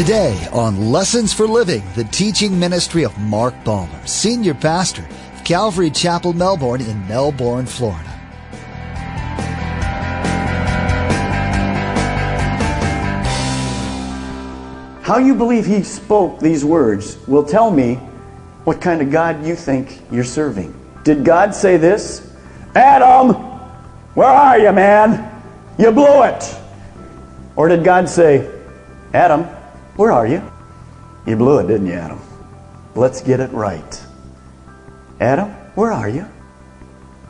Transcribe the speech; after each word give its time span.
Today 0.00 0.48
on 0.50 0.90
Lessons 0.90 1.34
for 1.34 1.46
Living, 1.46 1.82
the 1.94 2.04
teaching 2.04 2.58
ministry 2.58 3.04
of 3.04 3.18
Mark 3.18 3.52
Balmer, 3.64 4.06
Senior 4.06 4.54
Pastor 4.54 5.06
of 5.34 5.44
Calvary 5.44 5.90
Chapel, 5.90 6.32
Melbourne 6.32 6.80
in 6.80 7.06
Melbourne, 7.06 7.66
Florida. 7.66 8.08
How 15.02 15.18
you 15.18 15.34
believe 15.34 15.66
he 15.66 15.82
spoke 15.82 16.40
these 16.40 16.64
words 16.64 17.18
will 17.28 17.44
tell 17.44 17.70
me 17.70 17.96
what 18.64 18.80
kind 18.80 19.02
of 19.02 19.10
God 19.10 19.44
you 19.44 19.54
think 19.54 20.00
you're 20.10 20.24
serving. 20.24 20.74
Did 21.04 21.26
God 21.26 21.54
say 21.54 21.76
this? 21.76 22.34
Adam, 22.74 23.34
where 24.14 24.28
are 24.28 24.58
you, 24.58 24.72
man? 24.72 25.42
You 25.78 25.92
blew 25.92 26.22
it. 26.22 26.56
Or 27.54 27.68
did 27.68 27.84
God 27.84 28.08
say, 28.08 28.50
Adam, 29.12 29.46
where 29.96 30.12
are 30.12 30.26
you? 30.26 30.42
You 31.26 31.36
blew 31.36 31.58
it, 31.58 31.66
didn't 31.66 31.86
you, 31.86 31.94
Adam? 31.94 32.20
Let's 32.94 33.20
get 33.20 33.40
it 33.40 33.50
right. 33.52 34.00
Adam, 35.20 35.50
where 35.74 35.92
are 35.92 36.08
you? 36.08 36.26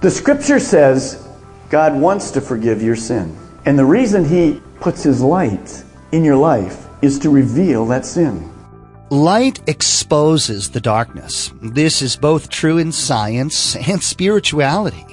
The 0.01 0.11
scripture 0.11 0.61
says 0.61 1.29
God 1.69 1.95
wants 1.95 2.31
to 2.33 2.41
forgive 2.41 2.83
your 2.83 2.97
sin. 2.97 3.37
And 3.67 3.79
the 3.79 3.85
reason 3.85 4.25
he 4.25 4.61
puts 4.81 5.03
his 5.03 5.21
light 5.21 5.85
in 6.13 6.25
your 6.25 6.37
life 6.37 6.87
is 7.03 7.19
to 7.21 7.31
reveal 7.31 7.87
that 7.87 8.07
sin. 8.07 8.51
Light 9.11 9.61
exposes 9.69 10.71
the 10.71 10.81
darkness. 10.81 11.53
This 11.61 12.01
is 12.01 12.17
both 12.17 12.49
true 12.49 12.79
in 12.79 12.93
science 12.93 13.77
and 13.77 14.03
spirituality. 14.03 15.05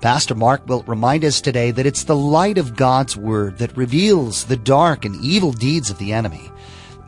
Pastor 0.00 0.34
Mark 0.34 0.68
will 0.68 0.82
remind 0.82 1.24
us 1.24 1.40
today 1.40 1.70
that 1.70 1.86
it's 1.86 2.04
the 2.04 2.14
light 2.14 2.58
of 2.58 2.76
God's 2.76 3.16
Word 3.16 3.58
that 3.58 3.76
reveals 3.76 4.44
the 4.44 4.56
dark 4.56 5.04
and 5.04 5.16
evil 5.16 5.52
deeds 5.52 5.90
of 5.90 5.98
the 5.98 6.12
enemy. 6.12 6.52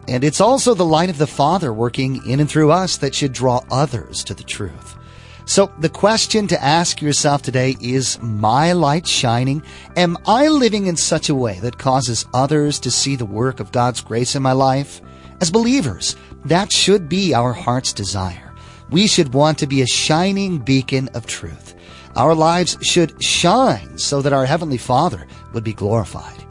And 0.08 0.24
it's 0.24 0.40
also 0.40 0.72
the 0.72 0.86
light 0.86 1.10
of 1.10 1.18
the 1.18 1.26
Father 1.26 1.72
working 1.72 2.26
in 2.26 2.40
and 2.40 2.48
through 2.48 2.72
us 2.72 2.96
that 2.96 3.14
should 3.14 3.32
draw 3.32 3.62
others 3.70 4.24
to 4.24 4.34
the 4.34 4.42
truth. 4.42 4.96
So 5.44 5.70
the 5.78 5.90
question 5.90 6.46
to 6.48 6.62
ask 6.62 7.02
yourself 7.02 7.42
today 7.42 7.76
is 7.80 8.18
my 8.22 8.72
light 8.72 9.06
shining? 9.06 9.62
Am 9.96 10.16
I 10.26 10.48
living 10.48 10.86
in 10.86 10.96
such 10.96 11.28
a 11.28 11.34
way 11.34 11.58
that 11.60 11.78
causes 11.78 12.26
others 12.32 12.80
to 12.80 12.90
see 12.90 13.16
the 13.16 13.26
work 13.26 13.60
of 13.60 13.72
God's 13.72 14.00
grace 14.00 14.34
in 14.34 14.42
my 14.42 14.52
life? 14.52 15.00
As 15.40 15.50
believers, 15.50 16.16
that 16.44 16.72
should 16.72 17.08
be 17.08 17.34
our 17.34 17.52
heart's 17.52 17.92
desire. 17.92 18.54
We 18.90 19.06
should 19.06 19.34
want 19.34 19.58
to 19.58 19.66
be 19.66 19.82
a 19.82 19.86
shining 19.86 20.58
beacon 20.58 21.08
of 21.14 21.26
truth. 21.26 21.74
Our 22.16 22.34
lives 22.34 22.78
should 22.80 23.22
shine 23.22 23.98
so 23.98 24.22
that 24.22 24.32
our 24.32 24.46
Heavenly 24.46 24.78
Father 24.78 25.26
would 25.52 25.64
be 25.64 25.74
glorified. 25.74 26.44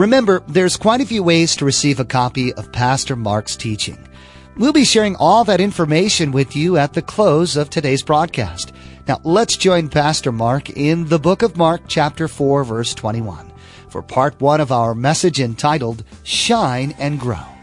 Remember, 0.00 0.42
there's 0.48 0.78
quite 0.78 1.02
a 1.02 1.06
few 1.06 1.22
ways 1.22 1.54
to 1.56 1.66
receive 1.66 2.00
a 2.00 2.06
copy 2.06 2.54
of 2.54 2.72
Pastor 2.72 3.16
Mark's 3.16 3.54
teaching. 3.54 3.98
We'll 4.56 4.72
be 4.72 4.86
sharing 4.86 5.14
all 5.16 5.44
that 5.44 5.60
information 5.60 6.32
with 6.32 6.56
you 6.56 6.78
at 6.78 6.94
the 6.94 7.02
close 7.02 7.54
of 7.54 7.68
today's 7.68 8.02
broadcast. 8.02 8.72
Now, 9.06 9.20
let's 9.24 9.58
join 9.58 9.90
Pastor 9.90 10.32
Mark 10.32 10.70
in 10.70 11.08
the 11.08 11.18
book 11.18 11.42
of 11.42 11.58
Mark, 11.58 11.82
chapter 11.86 12.28
4, 12.28 12.64
verse 12.64 12.94
21, 12.94 13.52
for 13.90 14.00
part 14.00 14.40
one 14.40 14.62
of 14.62 14.72
our 14.72 14.94
message 14.94 15.38
entitled 15.38 16.02
Shine 16.22 16.94
and 16.98 17.20
Grow. 17.20 17.59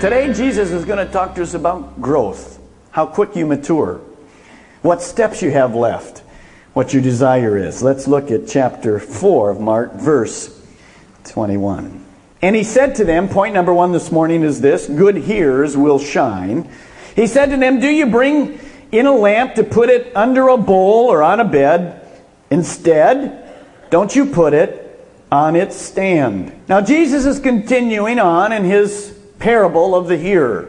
Today, 0.00 0.32
Jesus 0.32 0.70
is 0.70 0.86
going 0.86 1.06
to 1.06 1.12
talk 1.12 1.34
to 1.34 1.42
us 1.42 1.52
about 1.52 2.00
growth, 2.00 2.58
how 2.90 3.04
quick 3.04 3.36
you 3.36 3.44
mature, 3.44 4.00
what 4.80 5.02
steps 5.02 5.42
you 5.42 5.50
have 5.50 5.74
left, 5.74 6.20
what 6.72 6.94
your 6.94 7.02
desire 7.02 7.58
is. 7.58 7.82
Let's 7.82 8.08
look 8.08 8.30
at 8.30 8.48
chapter 8.48 8.98
4 8.98 9.50
of 9.50 9.60
Mark, 9.60 9.92
verse 9.92 10.58
21. 11.24 12.02
And 12.40 12.56
he 12.56 12.64
said 12.64 12.94
to 12.94 13.04
them, 13.04 13.28
point 13.28 13.52
number 13.52 13.74
one 13.74 13.92
this 13.92 14.10
morning 14.10 14.42
is 14.42 14.62
this 14.62 14.86
good 14.86 15.16
hearers 15.16 15.76
will 15.76 15.98
shine. 15.98 16.66
He 17.14 17.26
said 17.26 17.50
to 17.50 17.58
them, 17.58 17.78
Do 17.78 17.90
you 17.90 18.06
bring 18.06 18.58
in 18.92 19.04
a 19.04 19.14
lamp 19.14 19.56
to 19.56 19.64
put 19.64 19.90
it 19.90 20.16
under 20.16 20.48
a 20.48 20.56
bowl 20.56 21.12
or 21.12 21.22
on 21.22 21.40
a 21.40 21.44
bed? 21.44 22.00
Instead, 22.50 23.90
don't 23.90 24.16
you 24.16 24.24
put 24.24 24.54
it 24.54 25.06
on 25.30 25.56
its 25.56 25.76
stand. 25.76 26.58
Now, 26.70 26.80
Jesus 26.80 27.26
is 27.26 27.38
continuing 27.38 28.18
on 28.18 28.50
in 28.50 28.64
his 28.64 29.19
parable 29.40 29.94
of 29.94 30.06
the 30.06 30.16
hearer. 30.16 30.68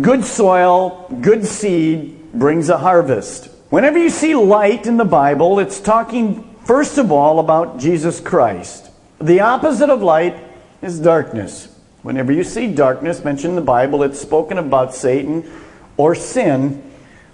Good 0.00 0.24
soil, 0.24 1.08
good 1.20 1.46
seed 1.46 2.32
brings 2.32 2.68
a 2.68 2.76
harvest. 2.76 3.48
Whenever 3.70 3.98
you 3.98 4.10
see 4.10 4.34
light 4.34 4.86
in 4.86 4.96
the 4.96 5.04
Bible, 5.04 5.58
it's 5.60 5.80
talking 5.80 6.56
first 6.64 6.98
of 6.98 7.10
all 7.10 7.38
about 7.38 7.78
Jesus 7.78 8.20
Christ. 8.20 8.90
The 9.20 9.40
opposite 9.40 9.88
of 9.88 10.02
light 10.02 10.36
is 10.82 10.98
darkness. 10.98 11.68
Whenever 12.02 12.32
you 12.32 12.44
see 12.44 12.74
darkness 12.74 13.24
mentioned 13.24 13.52
in 13.52 13.56
the 13.56 13.62
Bible, 13.62 14.02
it's 14.02 14.20
spoken 14.20 14.58
about 14.58 14.94
Satan 14.94 15.50
or 15.96 16.14
sin 16.14 16.82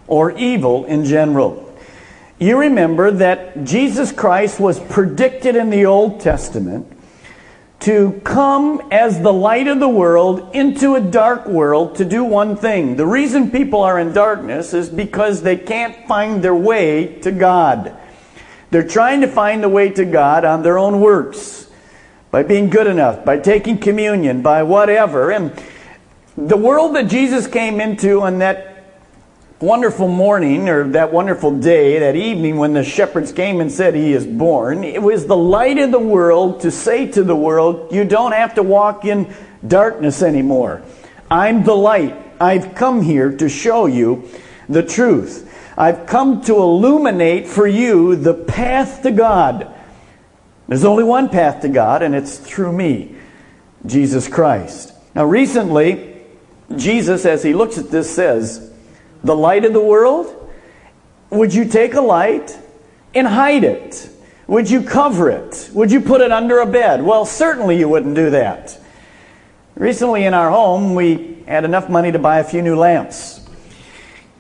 or 0.07 0.33
evil 0.33 0.85
in 0.85 1.05
general. 1.05 1.67
You 2.39 2.59
remember 2.59 3.11
that 3.11 3.65
Jesus 3.65 4.13
Christ 4.13 4.61
was 4.61 4.79
predicted 4.79 5.57
in 5.57 5.71
the 5.71 5.87
Old 5.87 6.21
Testament 6.21 6.87
to 7.81 8.21
come 8.25 8.83
as 8.91 9.21
the 9.21 9.33
light 9.33 9.67
of 9.67 9.81
the 9.81 9.89
world 9.89 10.55
into 10.55 10.97
a 10.97 11.01
dark 11.01 11.47
world 11.47 11.97
to 11.97 12.05
do 12.05 12.23
one 12.23 12.55
thing. 12.55 12.97
The 12.97 13.07
reason 13.07 13.51
people 13.51 13.81
are 13.83 13.99
in 13.99 14.13
darkness 14.13 14.75
is 14.75 14.91
because 14.91 15.43
they 15.43 15.57
can't 15.57 16.07
find 16.07 16.45
their 16.45 16.55
way 16.55 17.19
to 17.21 17.33
God. 17.33 17.97
They're 18.71 18.87
trying 18.87 19.23
to 19.23 19.29
find 19.29 19.63
the 19.63 19.69
way 19.69 19.89
to 19.91 20.05
God 20.05 20.45
on 20.45 20.63
their 20.63 20.79
own 20.79 21.01
works, 21.01 21.69
by 22.31 22.43
being 22.43 22.71
good 22.71 22.87
enough, 22.87 23.25
by 23.25 23.39
taking 23.39 23.79
communion, 23.79 24.43
by 24.43 24.63
whatever. 24.63 25.31
And 25.33 25.53
the 26.37 26.57
world 26.57 26.95
that 26.97 27.09
Jesus 27.09 27.47
came 27.47 27.81
into 27.81 28.21
on 28.21 28.39
that 28.39 28.70
wonderful 29.61 30.09
morning 30.09 30.71
or 30.71 30.89
that 30.89 31.13
wonderful 31.13 31.59
day, 31.59 31.99
that 31.99 32.17
evening 32.17 32.57
when 32.57 32.73
the 32.73 32.83
shepherds 32.83 33.31
came 33.31 33.61
and 33.61 33.71
said, 33.71 33.95
He 33.95 34.13
is 34.13 34.27
born, 34.27 34.85
it 34.85 35.03
was 35.03 35.27
the 35.27 35.37
light 35.37 35.79
of 35.79 35.91
the 35.91 35.99
world 35.99 36.61
to 36.63 36.71
say 36.71 37.07
to 37.13 37.23
the 37.23 37.37
world, 37.37 37.93
You 37.93 38.05
don't 38.05 38.33
have 38.33 38.55
to 38.55 38.63
walk 38.63 39.05
in 39.05 39.33
darkness 39.67 40.23
anymore. 40.23 40.83
I'm 41.31 41.65
the 41.65 41.77
light. 41.77 42.17
I've 42.41 42.75
come 42.75 43.03
here 43.03 43.37
to 43.37 43.49
show 43.49 43.85
you 43.87 44.29
the 44.69 44.83
truth. 44.83 45.47
I've 45.77 46.07
come 46.07 46.41
to 46.43 46.57
illuminate 46.57 47.47
for 47.47 47.67
you 47.67 48.17
the 48.17 48.35
path 48.35 49.03
to 49.03 49.11
God. 49.11 49.75
There's 50.69 50.85
only 50.85 51.05
one 51.05 51.29
path 51.29 51.63
to 51.63 51.69
God, 51.69 52.03
and 52.03 52.15
it's 52.15 52.39
through 52.39 52.73
me, 52.73 53.17
Jesus 53.85 54.27
Christ. 54.27 54.95
Now, 55.15 55.25
recently, 55.25 56.23
Jesus, 56.77 57.27
as 57.27 57.43
he 57.43 57.53
looks 57.53 57.77
at 57.77 57.91
this, 57.91 58.15
says, 58.15 58.70
the 59.23 59.37
light 59.37 59.65
of 59.65 59.73
the 59.73 59.81
world? 59.81 60.37
Would 61.31 61.55
you 61.55 61.65
take 61.65 61.95
a 61.95 62.01
light 62.01 62.57
and 63.15 63.27
hide 63.27 63.65
it? 63.65 64.09
Would 64.47 64.69
you 64.69 64.83
cover 64.83 65.31
it? 65.31 65.71
Would 65.75 65.93
you 65.93 66.01
put 66.01 66.21
it 66.21 66.33
under 66.33 66.59
a 66.59 66.67
bed? 66.67 67.03
Well, 67.03 67.25
certainly 67.25 67.79
you 67.79 67.89
wouldn't 67.89 68.17
do 68.17 68.31
that. 68.31 68.79
Recently 69.77 70.25
in 70.25 70.35
our 70.35 70.51
home, 70.51 70.95
we 70.95 71.45
had 71.47 71.65
enough 71.65 71.89
money 71.89 72.11
to 72.13 72.19
buy 72.19 72.41
a 72.41 72.45
few 72.45 72.61
new 72.61 72.77
lamps. 72.77 73.49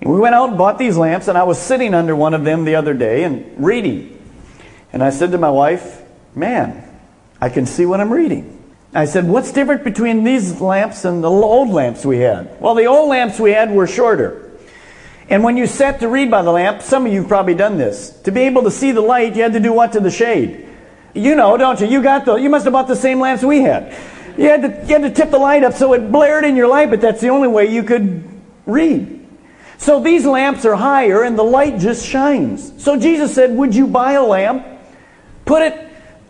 We 0.02 0.18
went 0.18 0.34
out 0.34 0.48
and 0.48 0.58
bought 0.58 0.78
these 0.78 0.96
lamps, 0.96 1.28
and 1.28 1.38
I 1.38 1.44
was 1.44 1.58
sitting 1.58 1.94
under 1.94 2.16
one 2.16 2.34
of 2.34 2.44
them 2.44 2.64
the 2.64 2.74
other 2.74 2.94
day 2.94 3.24
and 3.24 3.64
reading. 3.64 4.18
And 4.92 5.02
I 5.02 5.10
said 5.10 5.30
to 5.32 5.38
my 5.38 5.50
wife, 5.50 6.02
Man, 6.34 6.82
I 7.40 7.48
can 7.48 7.66
see 7.66 7.86
what 7.86 8.00
I'm 8.00 8.12
reading. 8.12 8.56
I 8.92 9.04
said, 9.04 9.28
What's 9.28 9.52
different 9.52 9.84
between 9.84 10.24
these 10.24 10.60
lamps 10.60 11.04
and 11.04 11.22
the 11.22 11.30
old 11.30 11.68
lamps 11.68 12.04
we 12.04 12.18
had? 12.18 12.60
Well, 12.60 12.74
the 12.74 12.86
old 12.86 13.08
lamps 13.08 13.38
we 13.38 13.52
had 13.52 13.70
were 13.70 13.86
shorter. 13.86 14.49
And 15.30 15.44
when 15.44 15.56
you 15.56 15.68
sat 15.68 16.00
to 16.00 16.08
read 16.08 16.28
by 16.28 16.42
the 16.42 16.50
lamp, 16.50 16.82
some 16.82 17.06
of 17.06 17.12
you 17.12 17.22
probably 17.22 17.54
done 17.54 17.78
this. 17.78 18.10
To 18.22 18.32
be 18.32 18.40
able 18.42 18.64
to 18.64 18.70
see 18.70 18.90
the 18.90 19.00
light, 19.00 19.36
you 19.36 19.42
had 19.42 19.52
to 19.52 19.60
do 19.60 19.72
what 19.72 19.92
to 19.92 20.00
the 20.00 20.10
shade? 20.10 20.66
You 21.14 21.36
know, 21.36 21.56
don't 21.56 21.80
you? 21.80 21.86
You 21.86 22.02
got 22.02 22.24
the 22.24 22.34
you 22.34 22.50
must 22.50 22.64
have 22.64 22.72
bought 22.72 22.88
the 22.88 22.96
same 22.96 23.20
lamps 23.20 23.44
we 23.44 23.62
had. 23.62 23.96
You 24.36 24.48
had 24.48 24.62
to 24.62 24.68
you 24.86 25.00
had 25.00 25.02
to 25.02 25.10
tip 25.10 25.30
the 25.30 25.38
light 25.38 25.62
up 25.62 25.74
so 25.74 25.92
it 25.92 26.10
blared 26.10 26.44
in 26.44 26.56
your 26.56 26.66
light, 26.66 26.90
but 26.90 27.00
that's 27.00 27.20
the 27.20 27.28
only 27.28 27.48
way 27.48 27.66
you 27.66 27.84
could 27.84 28.28
read. 28.66 29.18
So 29.78 30.00
these 30.00 30.26
lamps 30.26 30.64
are 30.64 30.74
higher 30.74 31.22
and 31.22 31.38
the 31.38 31.44
light 31.44 31.78
just 31.78 32.06
shines. 32.06 32.72
So 32.82 32.98
Jesus 32.98 33.34
said, 33.34 33.56
Would 33.56 33.74
you 33.74 33.86
buy 33.86 34.12
a 34.12 34.22
lamp, 34.22 34.66
put 35.44 35.62
it 35.62 35.88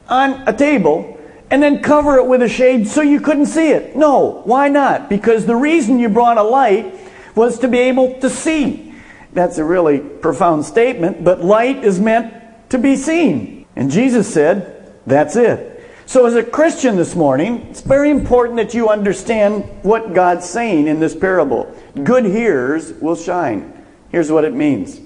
on 0.08 0.46
a 0.46 0.52
table, 0.52 1.18
and 1.50 1.62
then 1.62 1.82
cover 1.82 2.16
it 2.16 2.26
with 2.26 2.42
a 2.42 2.48
shade 2.48 2.86
so 2.86 3.00
you 3.00 3.20
couldn't 3.20 3.46
see 3.46 3.70
it? 3.70 3.96
No. 3.96 4.42
Why 4.44 4.68
not? 4.68 5.08
Because 5.08 5.46
the 5.46 5.56
reason 5.56 5.98
you 5.98 6.10
brought 6.10 6.36
a 6.36 6.42
light 6.42 6.94
was 7.34 7.58
to 7.60 7.68
be 7.68 7.78
able 7.78 8.20
to 8.20 8.30
see. 8.30 8.89
That's 9.32 9.58
a 9.58 9.64
really 9.64 9.98
profound 9.98 10.64
statement, 10.64 11.22
but 11.22 11.44
light 11.44 11.84
is 11.84 12.00
meant 12.00 12.34
to 12.70 12.78
be 12.78 12.96
seen. 12.96 13.66
And 13.76 13.90
Jesus 13.90 14.32
said, 14.32 14.92
that's 15.06 15.36
it. 15.36 15.68
So, 16.06 16.26
as 16.26 16.34
a 16.34 16.42
Christian 16.42 16.96
this 16.96 17.14
morning, 17.14 17.68
it's 17.70 17.82
very 17.82 18.10
important 18.10 18.56
that 18.56 18.74
you 18.74 18.88
understand 18.88 19.62
what 19.82 20.12
God's 20.12 20.48
saying 20.48 20.88
in 20.88 20.98
this 20.98 21.14
parable. 21.14 21.72
Good 22.02 22.24
hearers 22.24 22.92
will 22.94 23.14
shine. 23.14 23.72
Here's 24.10 24.30
what 24.30 24.44
it 24.44 24.52
means. 24.52 25.00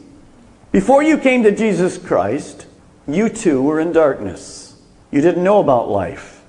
Before 0.72 1.02
you 1.02 1.18
came 1.18 1.42
to 1.42 1.54
Jesus 1.54 1.98
Christ, 1.98 2.66
you 3.06 3.28
too 3.28 3.60
were 3.62 3.80
in 3.80 3.92
darkness. 3.92 4.80
You 5.10 5.20
didn't 5.20 5.44
know 5.44 5.60
about 5.60 5.90
life. 5.90 6.42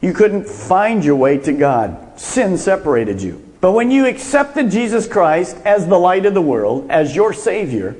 You 0.00 0.14
couldn't 0.14 0.48
find 0.48 1.04
your 1.04 1.16
way 1.16 1.36
to 1.36 1.52
God. 1.52 2.18
Sin 2.18 2.56
separated 2.56 3.20
you. 3.20 3.49
But 3.60 3.72
when 3.72 3.90
you 3.90 4.06
accepted 4.06 4.70
Jesus 4.70 5.06
Christ 5.06 5.56
as 5.64 5.86
the 5.86 5.98
light 5.98 6.24
of 6.24 6.34
the 6.34 6.42
world, 6.42 6.90
as 6.90 7.14
your 7.14 7.32
Savior, 7.32 7.96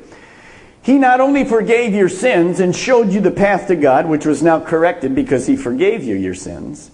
He 0.83 0.97
not 0.99 1.21
only 1.21 1.45
forgave 1.45 1.93
your 1.93 2.09
sins 2.09 2.61
and 2.61 2.75
showed 2.75 3.13
you 3.13 3.21
the 3.21 3.31
path 3.31 3.69
to 3.69 3.77
God, 3.77 4.07
which 4.07 4.25
was 4.25 4.43
now 4.43 4.61
corrected 4.61 5.15
because 5.15 5.47
He 5.47 5.57
forgave 5.57 6.03
you 6.03 6.17
your 6.17 6.35
sins, 6.35 6.91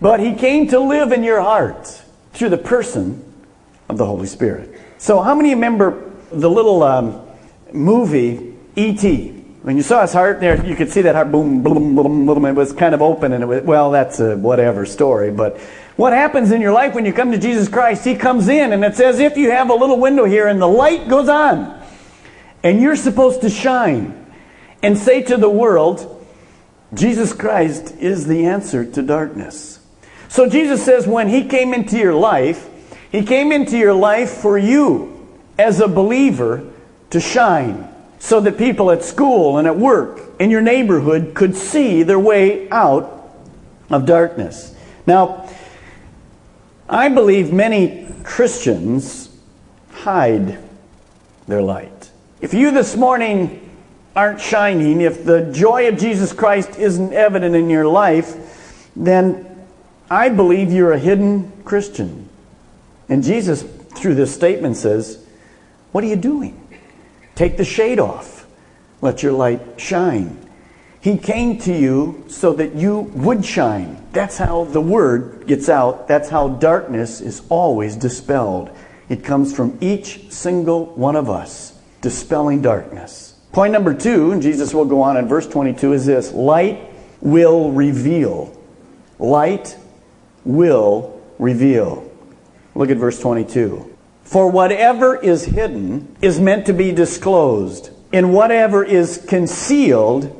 but 0.00 0.20
He 0.20 0.34
came 0.34 0.68
to 0.68 0.78
live 0.78 1.10
in 1.10 1.24
your 1.24 1.40
heart 1.40 2.02
through 2.32 2.50
the 2.50 2.58
person 2.58 3.24
of 3.88 3.98
the 3.98 4.06
Holy 4.06 4.26
Spirit. 4.26 4.80
So, 4.98 5.20
how 5.20 5.34
many 5.34 5.54
remember 5.54 6.10
the 6.30 6.50
little 6.50 6.82
um, 6.82 7.20
movie 7.72 8.54
E.T.? 8.76 9.37
When 9.62 9.76
you 9.76 9.82
saw 9.82 10.02
his 10.02 10.12
heart 10.12 10.40
there, 10.40 10.64
you 10.64 10.76
could 10.76 10.90
see 10.90 11.02
that 11.02 11.14
heart 11.14 11.32
boom, 11.32 11.62
boom, 11.62 11.96
boom, 11.96 12.26
boom. 12.26 12.44
It 12.44 12.52
was 12.52 12.72
kind 12.72 12.94
of 12.94 13.02
open, 13.02 13.32
and 13.32 13.42
it 13.42 13.46
was, 13.46 13.62
well, 13.62 13.90
that's 13.90 14.20
a 14.20 14.36
whatever 14.36 14.86
story. 14.86 15.32
But 15.32 15.58
what 15.96 16.12
happens 16.12 16.52
in 16.52 16.60
your 16.60 16.72
life 16.72 16.94
when 16.94 17.04
you 17.04 17.12
come 17.12 17.32
to 17.32 17.38
Jesus 17.38 17.68
Christ? 17.68 18.04
He 18.04 18.14
comes 18.14 18.48
in, 18.48 18.72
and 18.72 18.84
it's 18.84 19.00
as 19.00 19.18
if 19.18 19.36
you 19.36 19.50
have 19.50 19.68
a 19.70 19.74
little 19.74 19.98
window 19.98 20.24
here, 20.24 20.46
and 20.46 20.62
the 20.62 20.68
light 20.68 21.08
goes 21.08 21.28
on. 21.28 21.82
And 22.62 22.80
you're 22.80 22.96
supposed 22.96 23.40
to 23.40 23.50
shine 23.50 24.26
and 24.82 24.96
say 24.96 25.22
to 25.22 25.36
the 25.36 25.50
world, 25.50 26.24
Jesus 26.94 27.32
Christ 27.32 27.96
is 27.96 28.26
the 28.26 28.46
answer 28.46 28.88
to 28.92 29.02
darkness. 29.02 29.80
So 30.28 30.48
Jesus 30.48 30.84
says 30.84 31.06
when 31.06 31.28
he 31.28 31.44
came 31.44 31.74
into 31.74 31.98
your 31.98 32.14
life, 32.14 32.68
he 33.10 33.24
came 33.24 33.50
into 33.50 33.76
your 33.76 33.94
life 33.94 34.30
for 34.30 34.56
you 34.56 35.26
as 35.58 35.80
a 35.80 35.88
believer 35.88 36.64
to 37.10 37.20
shine 37.20 37.87
so 38.18 38.40
that 38.40 38.58
people 38.58 38.90
at 38.90 39.02
school 39.02 39.58
and 39.58 39.66
at 39.66 39.76
work 39.76 40.20
in 40.38 40.50
your 40.50 40.60
neighborhood 40.60 41.34
could 41.34 41.54
see 41.54 42.02
their 42.02 42.18
way 42.18 42.68
out 42.70 43.32
of 43.90 44.06
darkness. 44.06 44.74
Now, 45.06 45.48
I 46.88 47.08
believe 47.08 47.52
many 47.52 48.06
Christians 48.24 49.28
hide 49.90 50.58
their 51.46 51.62
light. 51.62 52.10
If 52.40 52.54
you 52.54 52.70
this 52.70 52.96
morning 52.96 53.70
aren't 54.14 54.40
shining, 54.40 55.00
if 55.00 55.24
the 55.24 55.50
joy 55.52 55.88
of 55.88 55.98
Jesus 55.98 56.32
Christ 56.32 56.78
isn't 56.78 57.12
evident 57.12 57.54
in 57.54 57.70
your 57.70 57.86
life, 57.86 58.90
then 58.94 59.66
I 60.10 60.28
believe 60.28 60.72
you're 60.72 60.92
a 60.92 60.98
hidden 60.98 61.52
Christian. 61.64 62.28
And 63.08 63.22
Jesus, 63.22 63.62
through 63.62 64.14
this 64.14 64.34
statement, 64.34 64.76
says, 64.76 65.24
What 65.92 66.04
are 66.04 66.06
you 66.06 66.16
doing? 66.16 66.67
Take 67.38 67.56
the 67.56 67.64
shade 67.64 68.00
off. 68.00 68.48
Let 69.00 69.22
your 69.22 69.30
light 69.30 69.80
shine. 69.80 70.36
He 71.00 71.16
came 71.16 71.56
to 71.58 71.72
you 71.72 72.24
so 72.26 72.52
that 72.54 72.74
you 72.74 73.12
would 73.14 73.44
shine. 73.44 74.04
That's 74.10 74.36
how 74.36 74.64
the 74.64 74.80
word 74.80 75.46
gets 75.46 75.68
out. 75.68 76.08
That's 76.08 76.28
how 76.28 76.48
darkness 76.48 77.20
is 77.20 77.42
always 77.48 77.94
dispelled. 77.94 78.76
It 79.08 79.22
comes 79.22 79.54
from 79.54 79.78
each 79.80 80.32
single 80.32 80.86
one 80.96 81.14
of 81.14 81.30
us, 81.30 81.80
dispelling 82.00 82.60
darkness. 82.60 83.38
Point 83.52 83.72
number 83.72 83.94
two, 83.94 84.32
and 84.32 84.42
Jesus 84.42 84.74
will 84.74 84.84
go 84.84 85.00
on 85.02 85.16
in 85.16 85.28
verse 85.28 85.46
22, 85.46 85.92
is 85.92 86.06
this 86.06 86.32
light 86.32 86.90
will 87.20 87.70
reveal. 87.70 88.52
Light 89.20 89.78
will 90.44 91.22
reveal. 91.38 92.10
Look 92.74 92.90
at 92.90 92.96
verse 92.96 93.20
22. 93.20 93.94
For 94.28 94.50
whatever 94.50 95.16
is 95.16 95.46
hidden 95.46 96.14
is 96.20 96.38
meant 96.38 96.66
to 96.66 96.74
be 96.74 96.92
disclosed, 96.92 97.88
and 98.12 98.34
whatever 98.34 98.84
is 98.84 99.24
concealed 99.26 100.34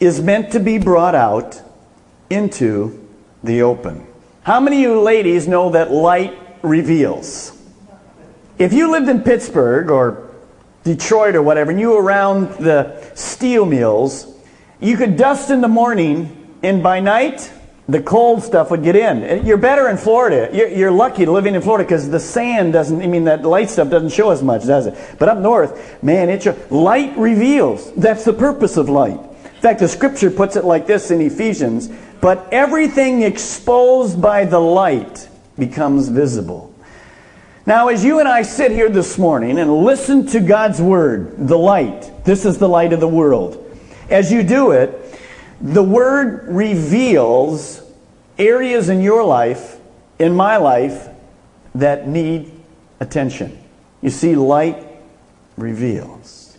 is 0.00 0.22
meant 0.22 0.52
to 0.52 0.58
be 0.58 0.78
brought 0.78 1.14
out 1.14 1.60
into 2.30 3.06
the 3.44 3.60
open. 3.60 4.06
How 4.42 4.58
many 4.58 4.86
of 4.86 4.92
you 4.92 5.00
ladies 5.02 5.46
know 5.46 5.68
that 5.68 5.90
light 5.90 6.34
reveals? 6.62 7.52
If 8.58 8.72
you 8.72 8.90
lived 8.90 9.10
in 9.10 9.22
Pittsburgh 9.22 9.90
or 9.90 10.30
Detroit 10.84 11.34
or 11.34 11.42
whatever, 11.42 11.72
and 11.72 11.78
you 11.78 11.90
were 11.90 12.02
around 12.02 12.48
the 12.54 13.02
steel 13.14 13.66
mills, 13.66 14.34
you 14.80 14.96
could 14.96 15.18
dust 15.18 15.50
in 15.50 15.60
the 15.60 15.68
morning, 15.68 16.56
and 16.62 16.82
by 16.82 17.00
night, 17.00 17.52
the 17.90 18.02
cold 18.02 18.42
stuff 18.42 18.70
would 18.70 18.82
get 18.82 18.96
in. 18.96 19.44
You're 19.44 19.56
better 19.56 19.88
in 19.88 19.96
Florida. 19.96 20.48
You're, 20.52 20.68
you're 20.68 20.90
lucky 20.90 21.26
living 21.26 21.54
in 21.54 21.62
Florida 21.62 21.84
because 21.84 22.08
the 22.08 22.20
sand 22.20 22.72
doesn't, 22.72 23.02
I 23.02 23.06
mean, 23.06 23.24
that 23.24 23.42
light 23.42 23.70
stuff 23.70 23.90
doesn't 23.90 24.10
show 24.10 24.30
as 24.30 24.42
much, 24.42 24.66
does 24.66 24.86
it? 24.86 24.96
But 25.18 25.28
up 25.28 25.38
north, 25.38 26.02
man, 26.02 26.28
it 26.28 26.42
show, 26.42 26.56
light 26.70 27.16
reveals. 27.16 27.92
That's 27.92 28.24
the 28.24 28.32
purpose 28.32 28.76
of 28.76 28.88
light. 28.88 29.18
In 29.18 29.60
fact, 29.60 29.80
the 29.80 29.88
scripture 29.88 30.30
puts 30.30 30.56
it 30.56 30.64
like 30.64 30.86
this 30.86 31.10
in 31.10 31.20
Ephesians 31.20 31.90
But 32.20 32.48
everything 32.52 33.22
exposed 33.22 34.20
by 34.20 34.44
the 34.44 34.60
light 34.60 35.28
becomes 35.58 36.08
visible. 36.08 36.74
Now, 37.66 37.88
as 37.88 38.04
you 38.04 38.20
and 38.20 38.28
I 38.28 38.42
sit 38.42 38.72
here 38.72 38.88
this 38.88 39.18
morning 39.18 39.58
and 39.58 39.84
listen 39.84 40.26
to 40.28 40.40
God's 40.40 40.80
word, 40.80 41.34
the 41.36 41.58
light, 41.58 42.24
this 42.24 42.44
is 42.44 42.58
the 42.58 42.68
light 42.68 42.92
of 42.92 43.00
the 43.00 43.08
world. 43.08 43.56
As 44.08 44.32
you 44.32 44.42
do 44.42 44.72
it, 44.72 44.99
the 45.60 45.82
word 45.82 46.48
reveals 46.48 47.82
areas 48.38 48.88
in 48.88 49.00
your 49.00 49.24
life, 49.24 49.78
in 50.18 50.34
my 50.34 50.56
life, 50.56 51.08
that 51.74 52.08
need 52.08 52.52
attention. 52.98 53.62
You 54.00 54.10
see, 54.10 54.34
light 54.34 54.86
reveals. 55.56 56.56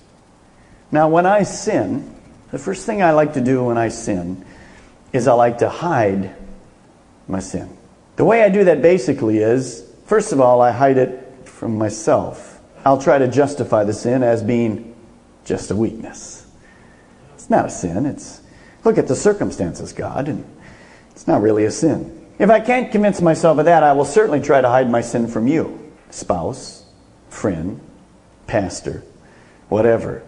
Now, 0.91 1.09
when 1.09 1.25
I 1.25 1.43
sin, 1.43 2.15
the 2.51 2.59
first 2.59 2.85
thing 2.85 3.01
I 3.01 3.11
like 3.11 3.33
to 3.33 3.41
do 3.41 3.65
when 3.65 3.77
I 3.77 3.87
sin 3.87 4.45
is 5.13 5.27
I 5.27 5.33
like 5.33 5.59
to 5.59 5.69
hide 5.69 6.35
my 7.27 7.39
sin. 7.39 7.77
The 8.17 8.25
way 8.25 8.43
I 8.43 8.49
do 8.49 8.65
that 8.65 8.81
basically 8.81 9.39
is, 9.39 9.83
first 10.05 10.31
of 10.31 10.39
all, 10.39 10.61
I 10.61 10.71
hide 10.71 10.97
it 10.97 11.47
from 11.47 11.77
myself. 11.77 12.59
I'll 12.85 13.01
try 13.01 13.17
to 13.17 13.27
justify 13.27 13.83
the 13.83 13.93
sin 13.93 14.21
as 14.21 14.43
being 14.43 14.95
just 15.45 15.71
a 15.71 15.75
weakness. 15.75 16.45
It's 17.33 17.49
not 17.49 17.65
a 17.65 17.69
sin, 17.69 18.05
it's 18.05 18.40
look 18.83 18.97
at 18.97 19.07
the 19.07 19.15
circumstances, 19.15 19.93
God, 19.93 20.27
and 20.27 20.45
it's 21.11 21.27
not 21.27 21.41
really 21.41 21.65
a 21.65 21.71
sin. 21.71 22.17
If 22.39 22.49
I 22.49 22.59
can't 22.59 22.91
convince 22.91 23.21
myself 23.21 23.59
of 23.59 23.65
that, 23.65 23.83
I 23.83 23.93
will 23.93 24.05
certainly 24.05 24.41
try 24.41 24.61
to 24.61 24.69
hide 24.69 24.89
my 24.89 25.01
sin 25.01 25.27
from 25.27 25.47
you 25.47 25.77
spouse, 26.09 26.85
friend, 27.29 27.79
pastor, 28.47 29.03
whatever. 29.69 30.23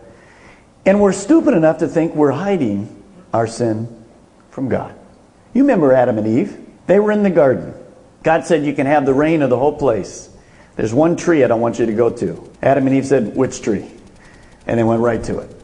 And 0.85 1.01
we're 1.01 1.13
stupid 1.13 1.53
enough 1.53 1.79
to 1.79 1.87
think 1.87 2.13
we're 2.13 2.31
hiding 2.31 3.03
our 3.33 3.47
sin 3.47 4.05
from 4.51 4.69
God. 4.69 4.93
You 5.53 5.63
remember 5.63 5.93
Adam 5.93 6.17
and 6.17 6.27
Eve? 6.27 6.59
They 6.87 6.99
were 6.99 7.11
in 7.11 7.23
the 7.23 7.29
garden. 7.29 7.73
God 8.23 8.45
said, 8.45 8.65
You 8.65 8.73
can 8.73 8.85
have 8.85 9.05
the 9.05 9.13
reign 9.13 9.41
of 9.41 9.49
the 9.49 9.57
whole 9.57 9.77
place. 9.77 10.29
There's 10.75 10.93
one 10.93 11.15
tree 11.15 11.43
I 11.43 11.47
don't 11.47 11.61
want 11.61 11.79
you 11.79 11.85
to 11.85 11.93
go 11.93 12.09
to. 12.09 12.51
Adam 12.61 12.87
and 12.87 12.95
Eve 12.95 13.05
said, 13.05 13.35
Which 13.35 13.61
tree? 13.61 13.89
And 14.65 14.79
they 14.79 14.83
went 14.83 15.01
right 15.01 15.23
to 15.25 15.39
it. 15.39 15.61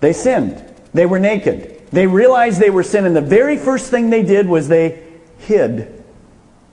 They 0.00 0.12
sinned. 0.12 0.62
They 0.92 1.06
were 1.06 1.18
naked. 1.18 1.75
They 1.96 2.06
realized 2.06 2.60
they 2.60 2.68
were 2.68 2.82
sinning. 2.82 3.14
The 3.14 3.22
very 3.22 3.56
first 3.56 3.90
thing 3.90 4.10
they 4.10 4.22
did 4.22 4.46
was 4.46 4.68
they 4.68 5.02
hid 5.38 6.04